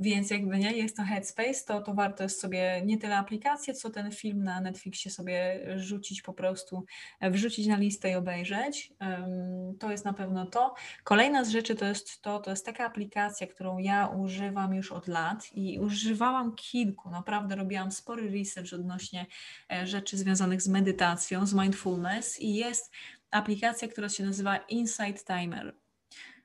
Więc 0.00 0.30
jakby 0.30 0.58
nie 0.58 0.76
jest 0.76 0.96
to 0.96 1.02
Headspace, 1.02 1.64
to, 1.66 1.80
to 1.80 1.94
warto 1.94 2.22
jest 2.22 2.40
sobie 2.40 2.82
nie 2.84 2.98
tyle 2.98 3.16
aplikację, 3.16 3.74
co 3.74 3.90
ten 3.90 4.12
film 4.12 4.44
na 4.44 4.60
Netflixie 4.60 5.10
sobie 5.10 5.66
rzucić 5.76 6.22
po 6.22 6.32
prostu, 6.32 6.84
wrzucić 7.20 7.66
na 7.66 7.76
listę 7.76 8.10
i 8.10 8.14
obejrzeć. 8.14 8.92
To 9.78 9.90
jest 9.90 10.04
na 10.04 10.12
pewno 10.12 10.46
to. 10.46 10.74
Kolejna 11.04 11.44
z 11.44 11.48
rzeczy 11.48 11.74
to 11.74 11.84
jest 11.84 12.22
to, 12.22 12.38
to 12.38 12.50
jest 12.50 12.66
taka 12.66 12.86
aplikacja, 12.86 13.46
którą 13.46 13.78
ja 13.78 14.06
używam 14.06 14.74
już 14.74 14.92
od 14.92 15.08
lat 15.08 15.48
i 15.52 15.78
używałam 15.80 16.54
kilku. 16.54 17.10
Naprawdę 17.10 17.56
robiłam 17.56 17.92
spory 17.92 18.30
research 18.30 18.72
odnośnie 18.72 19.26
e, 19.72 19.86
rzeczy 19.86 20.16
związanych 20.16 20.62
z 20.62 20.68
medytacją, 20.68 21.46
z 21.46 21.54
mindfulness 21.54 22.40
i 22.40 22.54
jest 22.54 22.92
aplikacja, 23.30 23.88
która 23.88 24.08
się 24.08 24.24
nazywa 24.24 24.56
Insight 24.56 25.26
Timer 25.26 25.74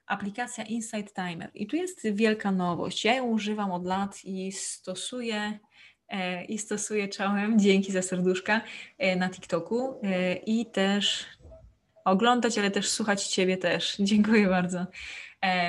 aplikacja 0.08 0.63
Insight 0.63 1.13
Timer. 1.15 1.51
I 1.54 1.68
tu 1.68 1.75
jest 1.75 2.08
wielka 2.13 2.51
nowość. 2.51 3.06
Ja 3.06 3.15
ją 3.15 3.24
używam 3.24 3.72
od 3.72 3.86
lat 3.86 4.25
i 4.25 4.51
stosuję 4.51 5.60
e, 6.08 6.46
i 6.46 6.58
stosuję 6.58 7.08
czołem, 7.08 7.60
dzięki 7.60 7.92
za 7.92 8.01
serduszka, 8.01 8.62
e, 8.98 9.15
na 9.15 9.30
TikToku 9.30 10.00
e, 10.04 10.36
i 10.36 10.65
też 10.65 11.25
oglądać, 12.06 12.58
ale 12.58 12.72
też 12.72 12.89
słuchać 12.89 13.27
Ciebie 13.27 13.58
też. 13.58 13.96
Dziękuję 14.00 14.48
bardzo. 14.48 14.86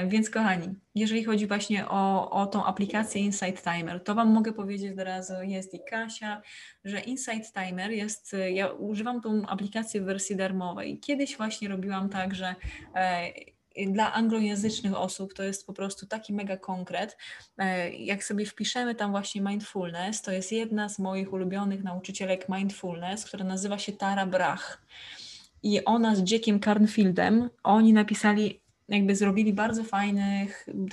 Więc 0.09 0.31
kochani, 0.31 0.75
jeżeli 0.95 1.25
chodzi 1.25 1.47
właśnie 1.47 1.89
o, 1.89 2.31
o 2.31 2.47
tą 2.47 2.65
aplikację 2.65 3.23
Insight 3.23 3.65
Timer, 3.65 4.05
to 4.05 4.15
Wam 4.15 4.29
mogę 4.29 4.53
powiedzieć 4.53 4.93
od 4.93 4.99
razu, 4.99 5.33
jest 5.43 5.75
i 5.75 5.81
Kasia, 5.91 6.43
że 6.85 7.01
Insight 7.01 7.55
Timer 7.55 7.91
jest, 7.91 8.37
ja 8.53 8.69
używam 8.69 9.21
tą 9.21 9.47
aplikację 9.47 10.01
w 10.01 10.05
wersji 10.05 10.37
darmowej. 10.37 11.01
Kiedyś 11.01 11.37
właśnie 11.37 11.69
robiłam 11.69 12.09
tak, 12.09 12.35
że 12.35 12.55
dla 13.87 14.13
anglojęzycznych 14.13 14.97
osób 14.97 15.35
to 15.35 15.43
jest 15.43 15.67
po 15.67 15.73
prostu 15.73 16.07
taki 16.07 16.33
mega 16.33 16.57
konkret. 16.57 17.17
E, 17.59 17.91
jak 17.91 18.25
sobie 18.25 18.47
wpiszemy 18.47 18.95
tam 18.95 19.11
właśnie 19.11 19.41
mindfulness, 19.41 20.23
to 20.23 20.33
jest 20.33 20.53
jedna 20.53 20.89
z 20.89 20.99
moich 20.99 21.33
ulubionych 21.33 21.85
nauczycielek 21.85 22.49
mindfulness, 22.49 23.25
która 23.25 23.45
nazywa 23.45 23.79
się 23.79 23.93
Tara 23.93 24.27
Brach. 24.27 24.83
I 25.63 25.85
ona 25.85 26.15
z 26.15 26.31
Jackiem 26.31 26.61
Carnfieldem, 26.61 27.51
oni 27.63 27.93
napisali 27.93 28.61
jakby 28.89 29.17
zrobili 29.17 29.53
bardzo 29.53 29.85
fajne, 29.85 30.47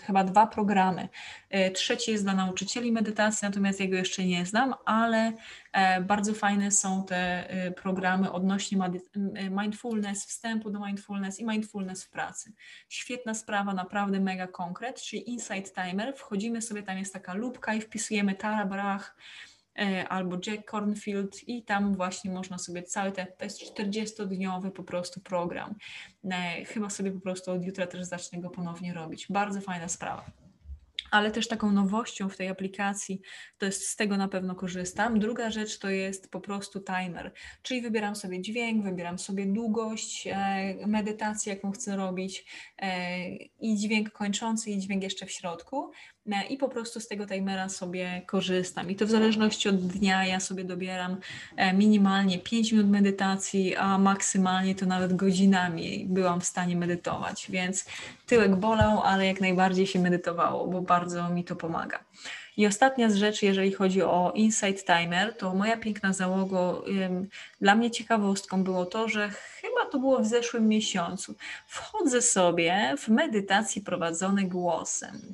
chyba 0.04 0.24
dwa 0.24 0.48
programy. 0.48 1.10
E, 1.50 1.72
trzeci 1.72 2.12
jest 2.12 2.24
dla 2.24 2.34
nauczycieli 2.34 2.92
medytacji, 2.92 3.46
natomiast 3.46 3.80
jego 3.80 3.98
jeszcze 3.98 4.26
nie 4.26 4.46
znam, 4.46 4.74
ale 4.86 5.34
e, 5.72 6.02
bardzo 6.02 6.34
fajne 6.34 6.72
są 6.72 7.06
te 7.06 7.50
e, 7.50 7.72
programy 7.72 8.32
odnośnie 8.32 8.78
mindfulness, 9.52 10.26
wstępu 10.26 10.70
do 10.70 10.80
mindfulness 10.86 11.40
i 11.40 11.46
mindfulness 11.46 12.04
w 12.04 12.10
pracy. 12.10 12.52
Świetna 12.90 13.34
sprawa, 13.34 13.74
naprawdę 13.74 14.20
mega 14.20 14.48
konkret, 14.48 15.02
czyli 15.02 15.30
Insight 15.30 15.76
Timer. 15.76 16.14
Wchodzimy 16.16 16.62
sobie, 16.62 16.84
tam 16.84 16.98
jest 16.98 17.14
taka 17.14 17.34
lubka 17.34 17.74
i 17.74 17.82
wpisujemy 17.82 18.36
Tara 18.36 18.66
Brach, 18.66 19.16
albo 20.10 20.38
Jack 20.48 20.72
Cornfield 20.72 21.48
i 21.48 21.64
tam 21.64 21.96
właśnie 21.96 22.32
można 22.32 22.58
sobie 22.58 22.84
cały 22.84 23.12
ten, 23.12 23.28
to 23.38 23.44
jest 23.44 23.62
40-dniowy 23.78 24.72
po 24.72 24.84
prostu 24.84 25.22
program. 25.22 25.76
E, 26.32 26.66
chyba 26.66 26.90
sobie 26.90 27.12
po 27.12 27.20
prostu 27.20 27.52
od 27.52 27.66
jutra 27.66 27.88
też 27.88 28.04
zacznę 28.04 28.42
go 28.42 28.50
ponownie 28.50 28.94
robić. 28.94 29.28
Bardzo 29.30 29.62
fajna 29.62 29.88
sprawa 29.88 30.32
ale 31.14 31.32
też 31.32 31.48
taką 31.48 31.72
nowością 31.72 32.30
w 32.30 32.38
tej 32.38 32.48
aplikacji, 32.48 33.22
to 33.58 33.66
jest 33.66 33.88
z 33.88 33.96
tego 33.96 34.18
na 34.18 34.28
pewno 34.28 34.56
korzystam. 34.56 35.20
Druga 35.20 35.52
rzecz 35.52 35.80
to 35.80 35.90
jest 35.90 36.32
po 36.32 36.42
prostu 36.42 36.80
timer, 36.80 37.34
czyli 37.62 37.82
wybieram 37.82 38.16
sobie 38.16 38.42
dźwięk, 38.42 38.84
wybieram 38.84 39.20
sobie 39.20 39.46
długość 39.46 40.28
e, 40.28 40.88
medytacji, 40.88 41.50
jaką 41.50 41.72
chcę 41.72 41.96
robić 41.96 42.46
e, 42.78 43.28
i 43.36 43.78
dźwięk 43.78 44.12
kończący 44.12 44.72
i 44.72 44.80
dźwięk 44.80 45.04
jeszcze 45.04 45.26
w 45.26 45.32
środku 45.32 45.92
e, 45.92 46.13
i 46.50 46.58
po 46.58 46.70
prostu 46.70 47.00
z 47.00 47.08
tego 47.08 47.28
timera 47.28 47.70
sobie 47.70 48.22
korzystam. 48.26 48.90
I 48.90 48.96
to 48.96 49.06
w 49.06 49.10
zależności 49.10 49.70
od 49.70 49.88
dnia 49.88 50.26
ja 50.26 50.40
sobie 50.40 50.64
dobieram 50.64 51.18
e, 51.56 51.74
minimalnie 51.74 52.40
5 52.40 52.72
minut 52.72 52.90
medytacji, 52.90 53.76
a 53.76 53.98
maksymalnie 53.98 54.76
to 54.76 54.86
nawet 54.86 55.16
godzinami 55.16 56.06
byłam 56.10 56.42
w 56.42 56.46
stanie 56.46 56.76
medytować, 56.76 57.48
więc 57.50 57.86
tyłek 58.26 58.56
bolał, 58.56 59.02
ale 59.02 59.28
jak 59.28 59.42
najbardziej 59.42 59.88
się 59.88 60.00
medytowało, 60.00 60.68
bo 60.68 60.82
bardzo 60.82 61.30
mi 61.30 61.44
to 61.44 61.56
pomaga. 61.56 62.00
I 62.58 62.68
ostatnia 62.68 63.10
z 63.10 63.16
rzeczy, 63.16 63.46
jeżeli 63.46 63.72
chodzi 63.72 64.02
o 64.02 64.32
Insight 64.36 64.86
Timer, 64.86 65.38
to 65.38 65.54
moja 65.54 65.78
piękna 65.78 66.14
załogo, 66.14 66.86
dla 67.62 67.76
mnie 67.76 67.92
ciekawostką 67.92 68.64
było 68.64 68.86
to, 68.86 69.10
że 69.10 69.30
chyba 69.30 69.86
to 69.92 70.00
było 70.00 70.20
w 70.20 70.26
zeszłym 70.26 70.68
miesiącu. 70.68 71.36
Wchodzę 71.68 72.22
sobie 72.22 72.94
w 72.98 73.08
medytacje 73.08 73.82
prowadzone 73.82 74.44
głosem. 74.44 75.34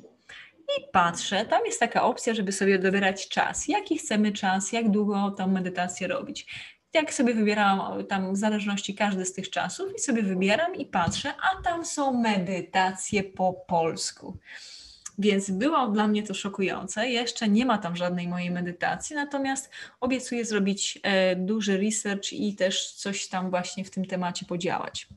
I 0.78 0.90
patrzę, 0.92 1.46
tam 1.46 1.66
jest 1.66 1.80
taka 1.80 2.02
opcja, 2.02 2.34
żeby 2.34 2.52
sobie 2.52 2.78
dobierać 2.78 3.28
czas. 3.28 3.68
Jaki 3.68 3.98
chcemy 3.98 4.32
czas, 4.32 4.72
jak 4.72 4.90
długo 4.90 5.30
tą 5.30 5.48
medytację 5.48 6.08
robić 6.08 6.46
jak 6.94 7.14
sobie 7.14 7.34
wybierałam 7.34 8.06
tam 8.06 8.34
w 8.34 8.36
zależności 8.36 8.94
każdy 8.94 9.24
z 9.24 9.32
tych 9.32 9.50
czasów 9.50 9.94
i 9.96 9.98
sobie 9.98 10.22
wybieram 10.22 10.74
i 10.74 10.86
patrzę, 10.86 11.34
a 11.36 11.62
tam 11.62 11.84
są 11.84 12.20
medytacje 12.20 13.24
po 13.24 13.52
polsku. 13.52 14.38
Więc 15.18 15.50
było 15.50 15.88
dla 15.88 16.08
mnie 16.08 16.22
to 16.22 16.34
szokujące. 16.34 17.08
Jeszcze 17.08 17.48
nie 17.48 17.66
ma 17.66 17.78
tam 17.78 17.96
żadnej 17.96 18.28
mojej 18.28 18.50
medytacji, 18.50 19.16
natomiast 19.16 19.70
obiecuję 20.00 20.44
zrobić 20.44 20.98
e, 21.02 21.36
duży 21.36 21.78
research 21.78 22.32
i 22.32 22.54
też 22.56 22.92
coś 22.92 23.28
tam 23.28 23.50
właśnie 23.50 23.84
w 23.84 23.90
tym 23.90 24.04
temacie 24.04 24.46
podziałać 24.46 25.08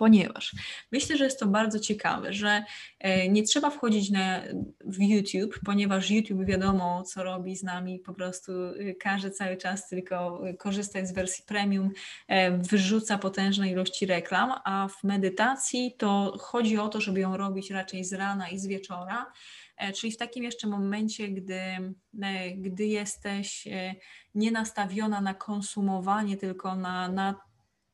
ponieważ 0.00 0.54
myślę, 0.92 1.16
że 1.16 1.24
jest 1.24 1.40
to 1.40 1.46
bardzo 1.46 1.78
ciekawe, 1.80 2.32
że 2.32 2.64
e, 2.98 3.28
nie 3.28 3.42
trzeba 3.42 3.70
wchodzić 3.70 4.10
na, 4.10 4.42
w 4.84 5.02
YouTube, 5.02 5.60
ponieważ 5.64 6.10
YouTube 6.10 6.44
wiadomo, 6.44 7.02
co 7.02 7.22
robi 7.22 7.56
z 7.56 7.62
nami, 7.62 7.98
po 7.98 8.14
prostu 8.14 8.52
y, 8.52 8.96
każe 9.00 9.30
cały 9.30 9.56
czas 9.56 9.88
tylko 9.88 10.42
korzystać 10.58 11.08
z 11.08 11.12
wersji 11.12 11.44
premium, 11.46 11.90
e, 12.28 12.58
wyrzuca 12.58 13.18
potężne 13.18 13.70
ilości 13.70 14.06
reklam, 14.06 14.52
a 14.64 14.88
w 14.88 15.04
medytacji 15.04 15.94
to 15.98 16.36
chodzi 16.40 16.78
o 16.78 16.88
to, 16.88 17.00
żeby 17.00 17.20
ją 17.20 17.36
robić 17.36 17.70
raczej 17.70 18.04
z 18.04 18.12
rana 18.12 18.48
i 18.48 18.58
z 18.58 18.66
wieczora, 18.66 19.32
e, 19.76 19.92
czyli 19.92 20.12
w 20.12 20.16
takim 20.16 20.44
jeszcze 20.44 20.66
momencie, 20.66 21.28
gdy, 21.28 21.60
gdy 22.56 22.86
jesteś 22.86 23.68
nienastawiona 24.34 25.20
na 25.20 25.34
konsumowanie, 25.34 26.36
tylko 26.36 26.76
na, 26.76 27.08
na 27.08 27.49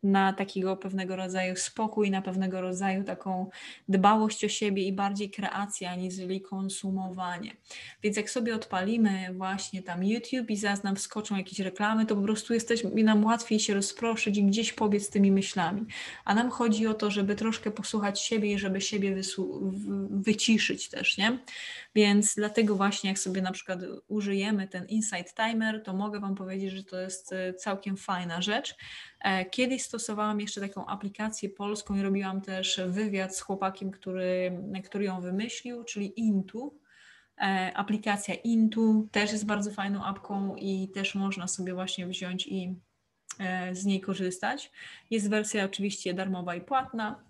na 0.06 0.32
takiego 0.32 0.76
pewnego 0.76 1.16
rodzaju 1.16 1.56
spokój, 1.56 2.10
na 2.10 2.22
pewnego 2.22 2.60
rodzaju 2.60 3.04
taką 3.04 3.50
dbałość 3.88 4.44
o 4.44 4.48
siebie 4.48 4.82
i 4.82 4.92
bardziej 4.92 5.30
kreacja, 5.30 5.90
aniżeli 5.90 6.40
konsumowanie. 6.40 7.56
Więc 8.02 8.16
jak 8.16 8.30
sobie 8.30 8.54
odpalimy 8.54 9.34
właśnie 9.34 9.82
tam 9.82 10.04
YouTube 10.04 10.50
i 10.50 10.56
zaraz 10.56 10.82
nam 10.82 10.96
wskoczą 10.96 11.36
jakieś 11.36 11.58
reklamy, 11.58 12.06
to 12.06 12.16
po 12.16 12.22
prostu 12.22 12.54
jesteśmy, 12.54 13.02
nam 13.02 13.24
łatwiej 13.24 13.60
się 13.60 13.74
rozproszyć 13.74 14.38
i 14.38 14.44
gdzieś 14.44 14.72
pobiec 14.72 15.10
tymi 15.10 15.32
myślami. 15.32 15.86
A 16.24 16.34
nam 16.34 16.50
chodzi 16.50 16.86
o 16.86 16.94
to, 16.94 17.10
żeby 17.10 17.34
troszkę 17.34 17.70
posłuchać 17.70 18.20
siebie 18.20 18.52
i 18.52 18.58
żeby 18.58 18.80
siebie 18.80 19.16
wyciszyć 20.10 20.88
też, 20.88 21.18
nie? 21.18 21.38
Więc 21.96 22.34
dlatego 22.34 22.76
właśnie 22.76 23.10
jak 23.10 23.18
sobie 23.18 23.42
na 23.42 23.52
przykład 23.52 23.80
użyjemy 24.08 24.68
ten 24.68 24.86
Insight 24.86 25.34
Timer, 25.34 25.82
to 25.82 25.92
mogę 25.92 26.20
Wam 26.20 26.34
powiedzieć, 26.34 26.72
że 26.72 26.84
to 26.84 27.00
jest 27.00 27.32
e, 27.32 27.54
całkiem 27.54 27.96
fajna 27.96 28.42
rzecz. 28.42 28.76
E, 29.20 29.44
kiedyś 29.44 29.82
stosowałam 29.82 30.40
jeszcze 30.40 30.60
taką 30.60 30.86
aplikację 30.86 31.48
polską 31.48 31.96
i 31.96 32.02
robiłam 32.02 32.40
też 32.40 32.80
wywiad 32.86 33.36
z 33.36 33.40
chłopakiem, 33.40 33.90
który, 33.90 34.58
który 34.84 35.04
ją 35.04 35.20
wymyślił, 35.20 35.84
czyli 35.84 36.20
Intu. 36.20 36.80
E, 37.38 37.72
aplikacja 37.74 38.34
Intu 38.34 39.08
też 39.12 39.32
jest 39.32 39.46
bardzo 39.46 39.70
fajną 39.70 40.04
apką 40.04 40.56
i 40.56 40.88
też 40.94 41.14
można 41.14 41.48
sobie 41.48 41.74
właśnie 41.74 42.06
wziąć 42.06 42.46
i 42.46 42.74
z 43.72 43.84
niej 43.84 44.00
korzystać. 44.00 44.72
Jest 45.10 45.30
wersja 45.30 45.64
oczywiście 45.64 46.14
darmowa 46.14 46.54
i 46.54 46.60
płatna. 46.60 47.25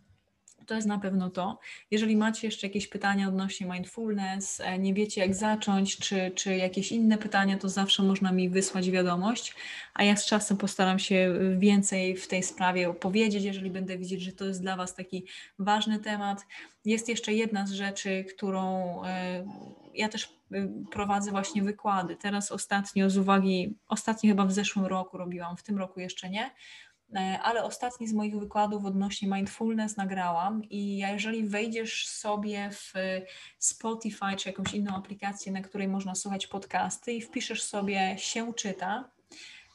To 0.67 0.75
jest 0.75 0.87
na 0.87 0.99
pewno 0.99 1.31
to. 1.31 1.59
Jeżeli 1.91 2.17
macie 2.17 2.47
jeszcze 2.47 2.67
jakieś 2.67 2.87
pytania 2.89 3.29
odnośnie 3.29 3.67
mindfulness, 3.67 4.61
e, 4.61 4.79
nie 4.79 4.95
wiecie 4.95 5.21
jak 5.21 5.35
zacząć, 5.35 5.99
czy, 5.99 6.31
czy 6.35 6.57
jakieś 6.57 6.93
inne 6.93 7.19
pytania, 7.19 7.59
to 7.59 7.69
zawsze 7.69 8.03
można 8.03 8.33
mi 8.33 8.49
wysłać 8.49 8.91
wiadomość, 8.91 9.55
a 9.95 10.05
ja 10.05 10.17
z 10.17 10.27
czasem 10.27 10.57
postaram 10.57 10.99
się 10.99 11.35
więcej 11.59 12.17
w 12.17 12.29
tej 12.29 12.43
sprawie 12.43 12.89
opowiedzieć, 12.89 13.45
jeżeli 13.45 13.71
będę 13.71 13.99
widzieć, 13.99 14.23
że 14.23 14.33
to 14.33 14.45
jest 14.45 14.63
dla 14.63 14.77
Was 14.77 14.95
taki 14.95 15.27
ważny 15.59 15.99
temat. 15.99 16.47
Jest 16.85 17.09
jeszcze 17.09 17.33
jedna 17.33 17.67
z 17.67 17.73
rzeczy, 17.73 18.25
którą 18.25 19.03
e, 19.05 19.45
ja 19.95 20.09
też 20.09 20.25
e, 20.53 20.69
prowadzę 20.91 21.31
właśnie 21.31 21.63
wykłady. 21.63 22.17
Teraz 22.17 22.53
ostatnio 22.53 23.11
z 23.11 23.19
uwagi, 23.19 23.75
ostatnio 23.89 24.31
chyba 24.31 24.47
w 24.47 24.53
zeszłym 24.53 24.87
roku 24.87 25.19
robiłam, 25.19 25.57
w 25.57 25.63
tym 25.63 25.79
roku 25.79 26.01
jeszcze 26.01 26.31
nie, 26.31 26.51
E, 26.51 26.51
ale 27.43 27.65
ostatni 27.65 28.09
z 28.09 28.13
moich 28.13 28.39
wykładów 28.39 28.85
odnośnie 28.85 29.29
mindfulness 29.29 29.97
nagrałam 29.97 30.65
i 30.65 30.97
jeżeli 30.97 31.49
wejdziesz 31.49 32.09
sobie 32.09 32.71
w 32.73 32.93
Spotify 33.59 34.37
czy 34.37 34.49
jakąś 34.49 34.75
inną 34.75 34.97
aplikację, 34.97 35.53
na 35.53 35.63
której 35.63 35.89
można 35.89 36.15
słuchać 36.15 36.47
podcasty 36.47 37.13
i 37.13 37.23
wpiszesz 37.23 37.63
sobie 37.63 38.15
się 38.19 38.55
czyta, 38.55 39.11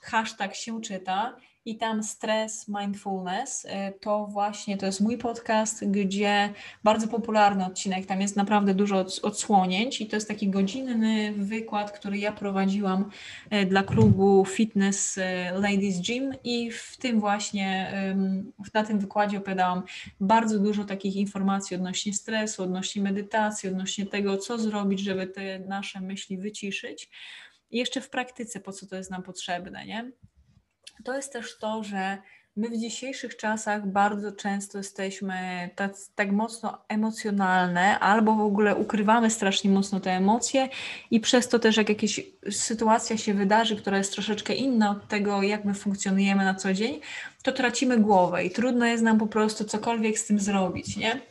hashtag 0.01 0.55
się 0.55 0.81
czyta 0.81 1.37
i 1.65 1.77
tam 1.77 2.03
Stres 2.03 2.67
Mindfulness 2.67 3.65
e, 3.69 3.91
to 3.91 4.25
właśnie 4.25 4.77
to 4.77 4.85
jest 4.85 5.01
mój 5.01 5.17
podcast, 5.17 5.85
gdzie 5.85 6.53
bardzo 6.83 7.07
popularny 7.07 7.65
odcinek, 7.65 8.05
tam 8.05 8.21
jest 8.21 8.35
naprawdę 8.35 8.73
dużo 8.73 9.05
odsłonięć 9.21 10.01
i 10.01 10.07
to 10.07 10.15
jest 10.15 10.27
taki 10.27 10.49
godzinny 10.49 11.33
wykład, 11.33 11.91
który 11.91 12.17
ja 12.17 12.31
prowadziłam 12.31 13.09
e, 13.49 13.65
dla 13.65 13.83
klubu 13.83 14.45
Fitness 14.45 15.17
e, 15.17 15.51
Ladies 15.51 16.01
Gym 16.01 16.33
i 16.43 16.71
w 16.71 16.97
tym 16.97 17.19
właśnie, 17.19 17.91
na 18.73 18.83
tym 18.83 18.99
wykładzie 18.99 19.37
opowiadałam 19.37 19.83
bardzo 20.19 20.59
dużo 20.59 20.83
takich 20.83 21.15
informacji 21.15 21.75
odnośnie 21.75 22.13
stresu, 22.13 22.63
odnośnie 22.63 23.01
medytacji, 23.01 23.69
odnośnie 23.69 24.05
tego, 24.05 24.37
co 24.37 24.57
zrobić, 24.57 24.99
żeby 24.99 25.27
te 25.27 25.59
nasze 25.59 26.01
myśli 26.01 26.37
wyciszyć. 26.37 27.09
I 27.71 27.77
jeszcze 27.77 28.01
w 28.01 28.09
praktyce, 28.09 28.59
po 28.59 28.71
co 28.71 28.85
to 28.85 28.95
jest 28.95 29.11
nam 29.11 29.23
potrzebne, 29.23 29.85
nie? 29.85 30.11
To 31.03 31.15
jest 31.15 31.33
też 31.33 31.57
to, 31.57 31.83
że 31.83 32.17
my 32.55 32.69
w 32.69 32.77
dzisiejszych 32.77 33.37
czasach 33.37 33.87
bardzo 33.87 34.31
często 34.31 34.77
jesteśmy 34.77 35.69
tak, 35.75 35.93
tak 36.15 36.31
mocno 36.31 36.85
emocjonalne, 36.87 37.99
albo 37.99 38.35
w 38.35 38.41
ogóle 38.41 38.75
ukrywamy 38.75 39.29
strasznie 39.29 39.69
mocno 39.69 39.99
te 39.99 40.11
emocje, 40.11 40.69
i 41.11 41.19
przez 41.19 41.47
to 41.47 41.59
też, 41.59 41.77
jak 41.77 41.89
jakaś 41.89 42.21
sytuacja 42.51 43.17
się 43.17 43.33
wydarzy, 43.33 43.75
która 43.75 43.97
jest 43.97 44.13
troszeczkę 44.13 44.53
inna 44.53 44.91
od 44.91 45.07
tego, 45.07 45.41
jak 45.41 45.65
my 45.65 45.73
funkcjonujemy 45.73 46.45
na 46.45 46.55
co 46.55 46.73
dzień, 46.73 46.99
to 47.43 47.51
tracimy 47.51 47.99
głowę 47.99 48.45
i 48.45 48.51
trudno 48.51 48.85
jest 48.85 49.03
nam 49.03 49.17
po 49.17 49.27
prostu 49.27 49.65
cokolwiek 49.65 50.19
z 50.19 50.25
tym 50.25 50.39
zrobić, 50.39 50.97
nie? 50.97 51.21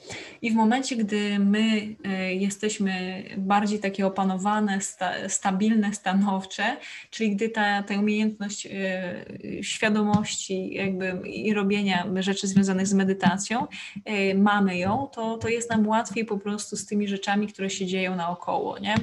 I 0.42 0.50
w 0.50 0.54
momencie, 0.54 0.96
gdy 0.96 1.38
my 1.38 1.94
e, 2.04 2.34
jesteśmy 2.34 3.22
bardziej 3.36 3.78
takie 3.78 4.06
opanowane, 4.06 4.80
sta, 4.80 5.28
stabilne, 5.28 5.94
stanowcze, 5.94 6.76
czyli 7.10 7.36
gdy 7.36 7.48
ta, 7.48 7.82
ta 7.82 7.94
umiejętność 7.94 8.66
e, 8.66 8.72
świadomości 9.62 10.74
jakby 10.74 11.28
i 11.28 11.54
robienia 11.54 12.06
rzeczy 12.18 12.46
związanych 12.46 12.86
z 12.86 12.94
medytacją, 12.94 13.66
mamy 14.34 14.78
ją, 14.78 15.08
to, 15.12 15.38
to 15.38 15.48
jest 15.48 15.70
nam 15.70 15.86
łatwiej 15.86 16.24
po 16.24 16.38
prostu 16.38 16.76
z 16.76 16.86
tymi 16.86 17.08
rzeczami, 17.08 17.46
które 17.46 17.70
się 17.70 17.86
dzieją 17.86 18.16
naokoło, 18.16 18.78
nie? 18.78 18.94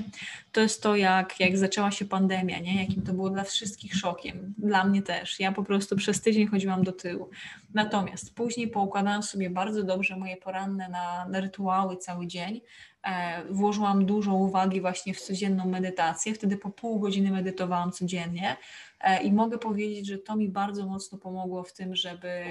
To 0.57 0.61
jest 0.61 0.83
to, 0.83 0.95
jak, 0.95 1.39
jak 1.39 1.57
zaczęła 1.57 1.91
się 1.91 2.05
pandemia, 2.05 2.59
nie? 2.59 2.81
jakim 2.81 3.03
to 3.03 3.13
było 3.13 3.29
dla 3.29 3.43
wszystkich 3.43 3.95
szokiem. 3.95 4.53
Dla 4.57 4.83
mnie 4.83 5.01
też. 5.01 5.39
Ja 5.39 5.51
po 5.51 5.63
prostu 5.63 5.95
przez 5.95 6.21
tydzień 6.21 6.47
chodziłam 6.47 6.83
do 6.83 6.91
tyłu. 6.91 7.29
Natomiast 7.73 8.35
później 8.35 8.67
poukładałam 8.67 9.23
sobie 9.23 9.49
bardzo 9.49 9.83
dobrze 9.83 10.15
moje 10.15 10.37
poranne 10.37 10.89
na, 10.89 11.27
na 11.29 11.39
rytuały 11.39 11.97
cały 11.97 12.27
dzień. 12.27 12.61
E, 13.03 13.43
włożyłam 13.49 14.05
dużo 14.05 14.33
uwagi 14.33 14.81
właśnie 14.81 15.13
w 15.13 15.21
codzienną 15.21 15.65
medytację. 15.65 16.33
Wtedy 16.33 16.57
po 16.57 16.69
pół 16.69 16.99
godziny 16.99 17.31
medytowałam 17.31 17.91
codziennie. 17.91 18.57
E, 18.99 19.23
I 19.23 19.31
mogę 19.31 19.57
powiedzieć, 19.57 20.07
że 20.07 20.17
to 20.17 20.35
mi 20.35 20.49
bardzo 20.49 20.85
mocno 20.85 21.17
pomogło 21.17 21.63
w 21.63 21.73
tym, 21.73 21.95
żeby, 21.95 22.43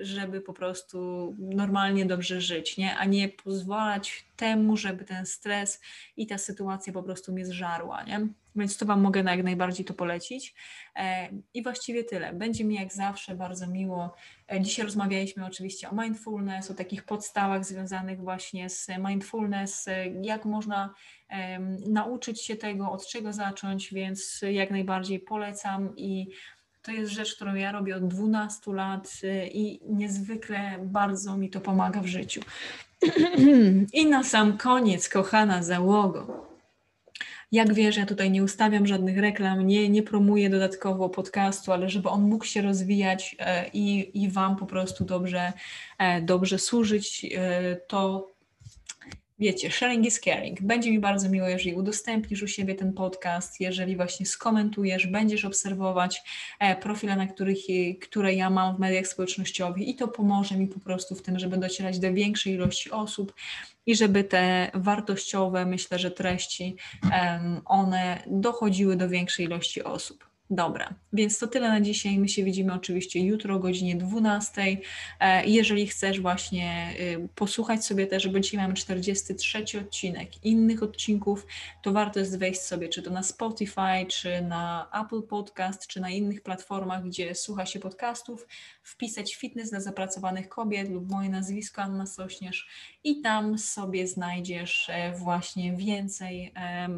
żeby 0.00 0.40
po 0.40 0.52
prostu 0.52 1.34
normalnie 1.38 2.06
dobrze 2.06 2.40
żyć, 2.40 2.76
nie? 2.76 2.96
a 2.96 3.04
nie 3.04 3.28
pozwalać 3.28 4.24
temu, 4.36 4.76
żeby 4.76 5.04
ten 5.04 5.26
stres 5.26 5.80
i 6.16 6.26
ta 6.26 6.38
sytuacja 6.38 6.92
po 6.92 7.02
prostu 7.02 7.32
mnie 7.32 7.46
zżarła. 7.46 8.02
Nie? 8.02 8.26
Więc 8.56 8.76
to 8.76 8.86
Wam 8.86 9.00
mogę 9.00 9.22
jak 9.22 9.44
najbardziej 9.44 9.86
to 9.86 9.94
polecić. 9.94 10.54
E, 10.96 11.28
I 11.54 11.62
właściwie 11.62 12.04
tyle. 12.04 12.32
Będzie 12.32 12.64
mi 12.64 12.74
jak 12.74 12.92
zawsze 12.92 13.34
bardzo 13.34 13.66
miło. 13.66 14.14
E, 14.52 14.60
dzisiaj 14.60 14.84
rozmawialiśmy 14.84 15.46
oczywiście 15.46 15.90
o 15.90 15.94
mindfulness, 15.94 16.70
o 16.70 16.74
takich 16.74 17.04
podstawach 17.04 17.64
związanych 17.64 18.20
właśnie 18.20 18.70
z 18.70 18.88
mindfulness, 19.08 19.86
jak 20.22 20.44
można 20.44 20.94
nauczyć 21.86 22.44
się 22.44 22.56
tego, 22.56 22.92
od 22.92 23.06
czego 23.06 23.32
zacząć, 23.32 23.94
więc 23.94 24.44
jak 24.50 24.70
najbardziej 24.70 25.20
polecam 25.20 25.96
i 25.96 26.28
to 26.82 26.92
jest 26.92 27.12
rzecz, 27.12 27.36
którą 27.36 27.54
ja 27.54 27.72
robię 27.72 27.96
od 27.96 28.08
12 28.08 28.72
lat 28.72 29.12
y, 29.24 29.48
i 29.52 29.80
niezwykle 29.88 30.78
bardzo 30.82 31.36
mi 31.36 31.50
to 31.50 31.60
pomaga 31.60 32.00
w 32.00 32.06
życiu. 32.06 32.40
I 33.92 34.06
na 34.06 34.24
sam 34.24 34.58
koniec, 34.58 35.08
kochana 35.08 35.62
załogo. 35.62 36.48
Jak 37.52 37.74
wiesz, 37.74 37.96
ja 37.96 38.06
tutaj 38.06 38.30
nie 38.30 38.44
ustawiam 38.44 38.86
żadnych 38.86 39.18
reklam, 39.18 39.66
nie, 39.66 39.88
nie 39.88 40.02
promuję 40.02 40.50
dodatkowo 40.50 41.08
podcastu, 41.08 41.72
ale 41.72 41.90
żeby 41.90 42.08
on 42.08 42.22
mógł 42.22 42.44
się 42.44 42.62
rozwijać 42.62 43.36
e, 43.38 43.68
i, 43.68 44.22
i 44.22 44.30
Wam 44.30 44.56
po 44.56 44.66
prostu 44.66 45.04
dobrze, 45.04 45.52
e, 45.98 46.22
dobrze 46.22 46.58
służyć, 46.58 47.26
e, 47.34 47.76
to 47.76 48.28
wiecie, 49.38 49.70
sharing 49.70 50.06
is 50.06 50.20
caring. 50.20 50.62
Będzie 50.62 50.90
mi 50.90 50.98
bardzo 50.98 51.28
miło, 51.28 51.48
jeżeli 51.48 51.74
udostępnisz 51.74 52.42
u 52.42 52.48
siebie 52.48 52.74
ten 52.74 52.92
podcast, 52.92 53.60
jeżeli 53.60 53.96
właśnie 53.96 54.26
skomentujesz, 54.26 55.06
będziesz 55.06 55.44
obserwować 55.44 56.22
e, 56.60 56.76
profile, 56.76 57.16
na 57.16 57.26
których, 57.26 57.58
które 58.00 58.34
ja 58.34 58.50
mam 58.50 58.76
w 58.76 58.78
mediach 58.78 59.06
społecznościowych 59.06 59.88
i 59.88 59.94
to 59.94 60.08
pomoże 60.08 60.56
mi 60.56 60.68
po 60.68 60.80
prostu 60.80 61.14
w 61.14 61.22
tym, 61.22 61.38
żeby 61.38 61.56
docierać 61.56 61.98
do 61.98 62.12
większej 62.12 62.52
ilości 62.52 62.90
osób 62.90 63.34
i 63.86 63.96
żeby 63.96 64.24
te 64.24 64.70
wartościowe, 64.74 65.66
myślę, 65.66 65.98
że 65.98 66.10
treści, 66.10 66.76
one 67.64 68.22
dochodziły 68.26 68.96
do 68.96 69.08
większej 69.08 69.46
ilości 69.46 69.82
osób. 69.82 70.27
Dobra, 70.50 70.94
więc 71.12 71.38
to 71.38 71.46
tyle 71.46 71.68
na 71.68 71.80
dzisiaj. 71.80 72.18
My 72.18 72.28
się 72.28 72.44
widzimy 72.44 72.72
oczywiście 72.72 73.20
jutro 73.20 73.54
o 73.54 73.58
godzinie 73.58 73.96
12. 73.96 74.76
E, 75.20 75.46
jeżeli 75.46 75.86
chcesz 75.86 76.20
właśnie 76.20 76.94
y, 77.00 77.28
posłuchać 77.34 77.84
sobie 77.84 78.06
też, 78.06 78.28
bo 78.28 78.40
dzisiaj 78.40 78.60
mamy 78.60 78.74
43 78.74 79.64
odcinek 79.80 80.44
innych 80.44 80.82
odcinków, 80.82 81.46
to 81.82 81.92
warto 81.92 82.20
jest 82.20 82.38
wejść 82.38 82.60
sobie 82.60 82.88
czy 82.88 83.02
to 83.02 83.10
na 83.10 83.22
Spotify, 83.22 84.06
czy 84.08 84.42
na 84.42 84.90
Apple 85.04 85.22
Podcast, 85.22 85.86
czy 85.86 86.00
na 86.00 86.10
innych 86.10 86.42
platformach, 86.42 87.04
gdzie 87.04 87.34
słucha 87.34 87.66
się 87.66 87.78
podcastów, 87.78 88.46
wpisać 88.82 89.34
fitness 89.34 89.70
dla 89.70 89.80
zapracowanych 89.80 90.48
kobiet 90.48 90.88
lub 90.88 91.10
moje 91.10 91.28
nazwisko 91.28 91.82
Anna 91.82 92.06
Sośnierz 92.06 92.68
i 93.04 93.20
tam 93.20 93.58
sobie 93.58 94.06
znajdziesz 94.06 94.90
e, 94.90 95.12
właśnie 95.12 95.76
więcej, 95.76 96.52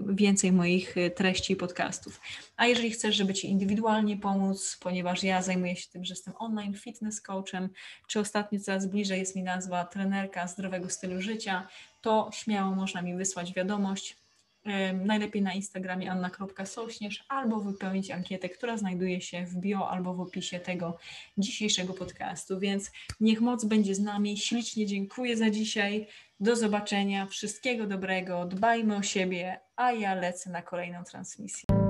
więcej 0.08 0.52
moich 0.52 0.96
e, 0.96 1.10
treści 1.10 1.52
i 1.52 1.56
podcastów. 1.56 2.20
A 2.56 2.66
jeżeli 2.66 2.90
chcesz, 2.90 3.16
żeby 3.16 3.34
Ci 3.40 3.50
indywidualnie 3.50 4.16
pomóc, 4.16 4.79
ponieważ 4.81 5.22
ja 5.22 5.42
zajmuję 5.42 5.76
się 5.76 5.90
tym, 5.90 6.05
że 6.05 6.12
jestem 6.14 6.35
online 6.38 6.74
fitness 6.74 7.20
coachem, 7.20 7.68
czy 8.07 8.20
ostatnio 8.20 8.61
coraz 8.61 8.87
bliżej 8.87 9.18
jest 9.18 9.37
mi 9.37 9.42
nazwa 9.42 9.85
trenerka 9.85 10.48
zdrowego 10.48 10.90
stylu 10.90 11.20
życia, 11.20 11.68
to 12.00 12.31
śmiało 12.33 12.74
można 12.74 13.03
mi 13.03 13.16
wysłać 13.16 13.55
wiadomość 13.55 14.16
najlepiej 15.05 15.42
na 15.42 15.53
Instagramie 15.53 16.11
anna.sośnierz 16.11 17.24
albo 17.29 17.61
wypełnić 17.61 18.11
ankietę, 18.11 18.48
która 18.48 18.76
znajduje 18.76 19.20
się 19.20 19.46
w 19.46 19.57
bio 19.57 19.90
albo 19.90 20.14
w 20.14 20.20
opisie 20.20 20.61
tego 20.61 20.98
dzisiejszego 21.38 21.94
podcastu. 21.94 22.59
Więc 22.59 22.90
niech 23.20 23.40
moc 23.40 23.64
będzie 23.64 23.94
z 23.94 24.00
nami. 24.00 24.38
Ślicznie 24.38 24.87
dziękuję 24.87 25.37
za 25.37 25.50
dzisiaj. 25.50 26.07
Do 26.40 26.57
zobaczenia. 26.57 27.26
Wszystkiego 27.26 27.87
dobrego. 27.87 28.44
Dbajmy 28.44 28.96
o 28.96 29.03
siebie, 29.03 29.61
a 29.76 29.92
ja 29.92 30.14
lecę 30.14 30.50
na 30.50 30.62
kolejną 30.62 31.05
transmisję. 31.05 31.89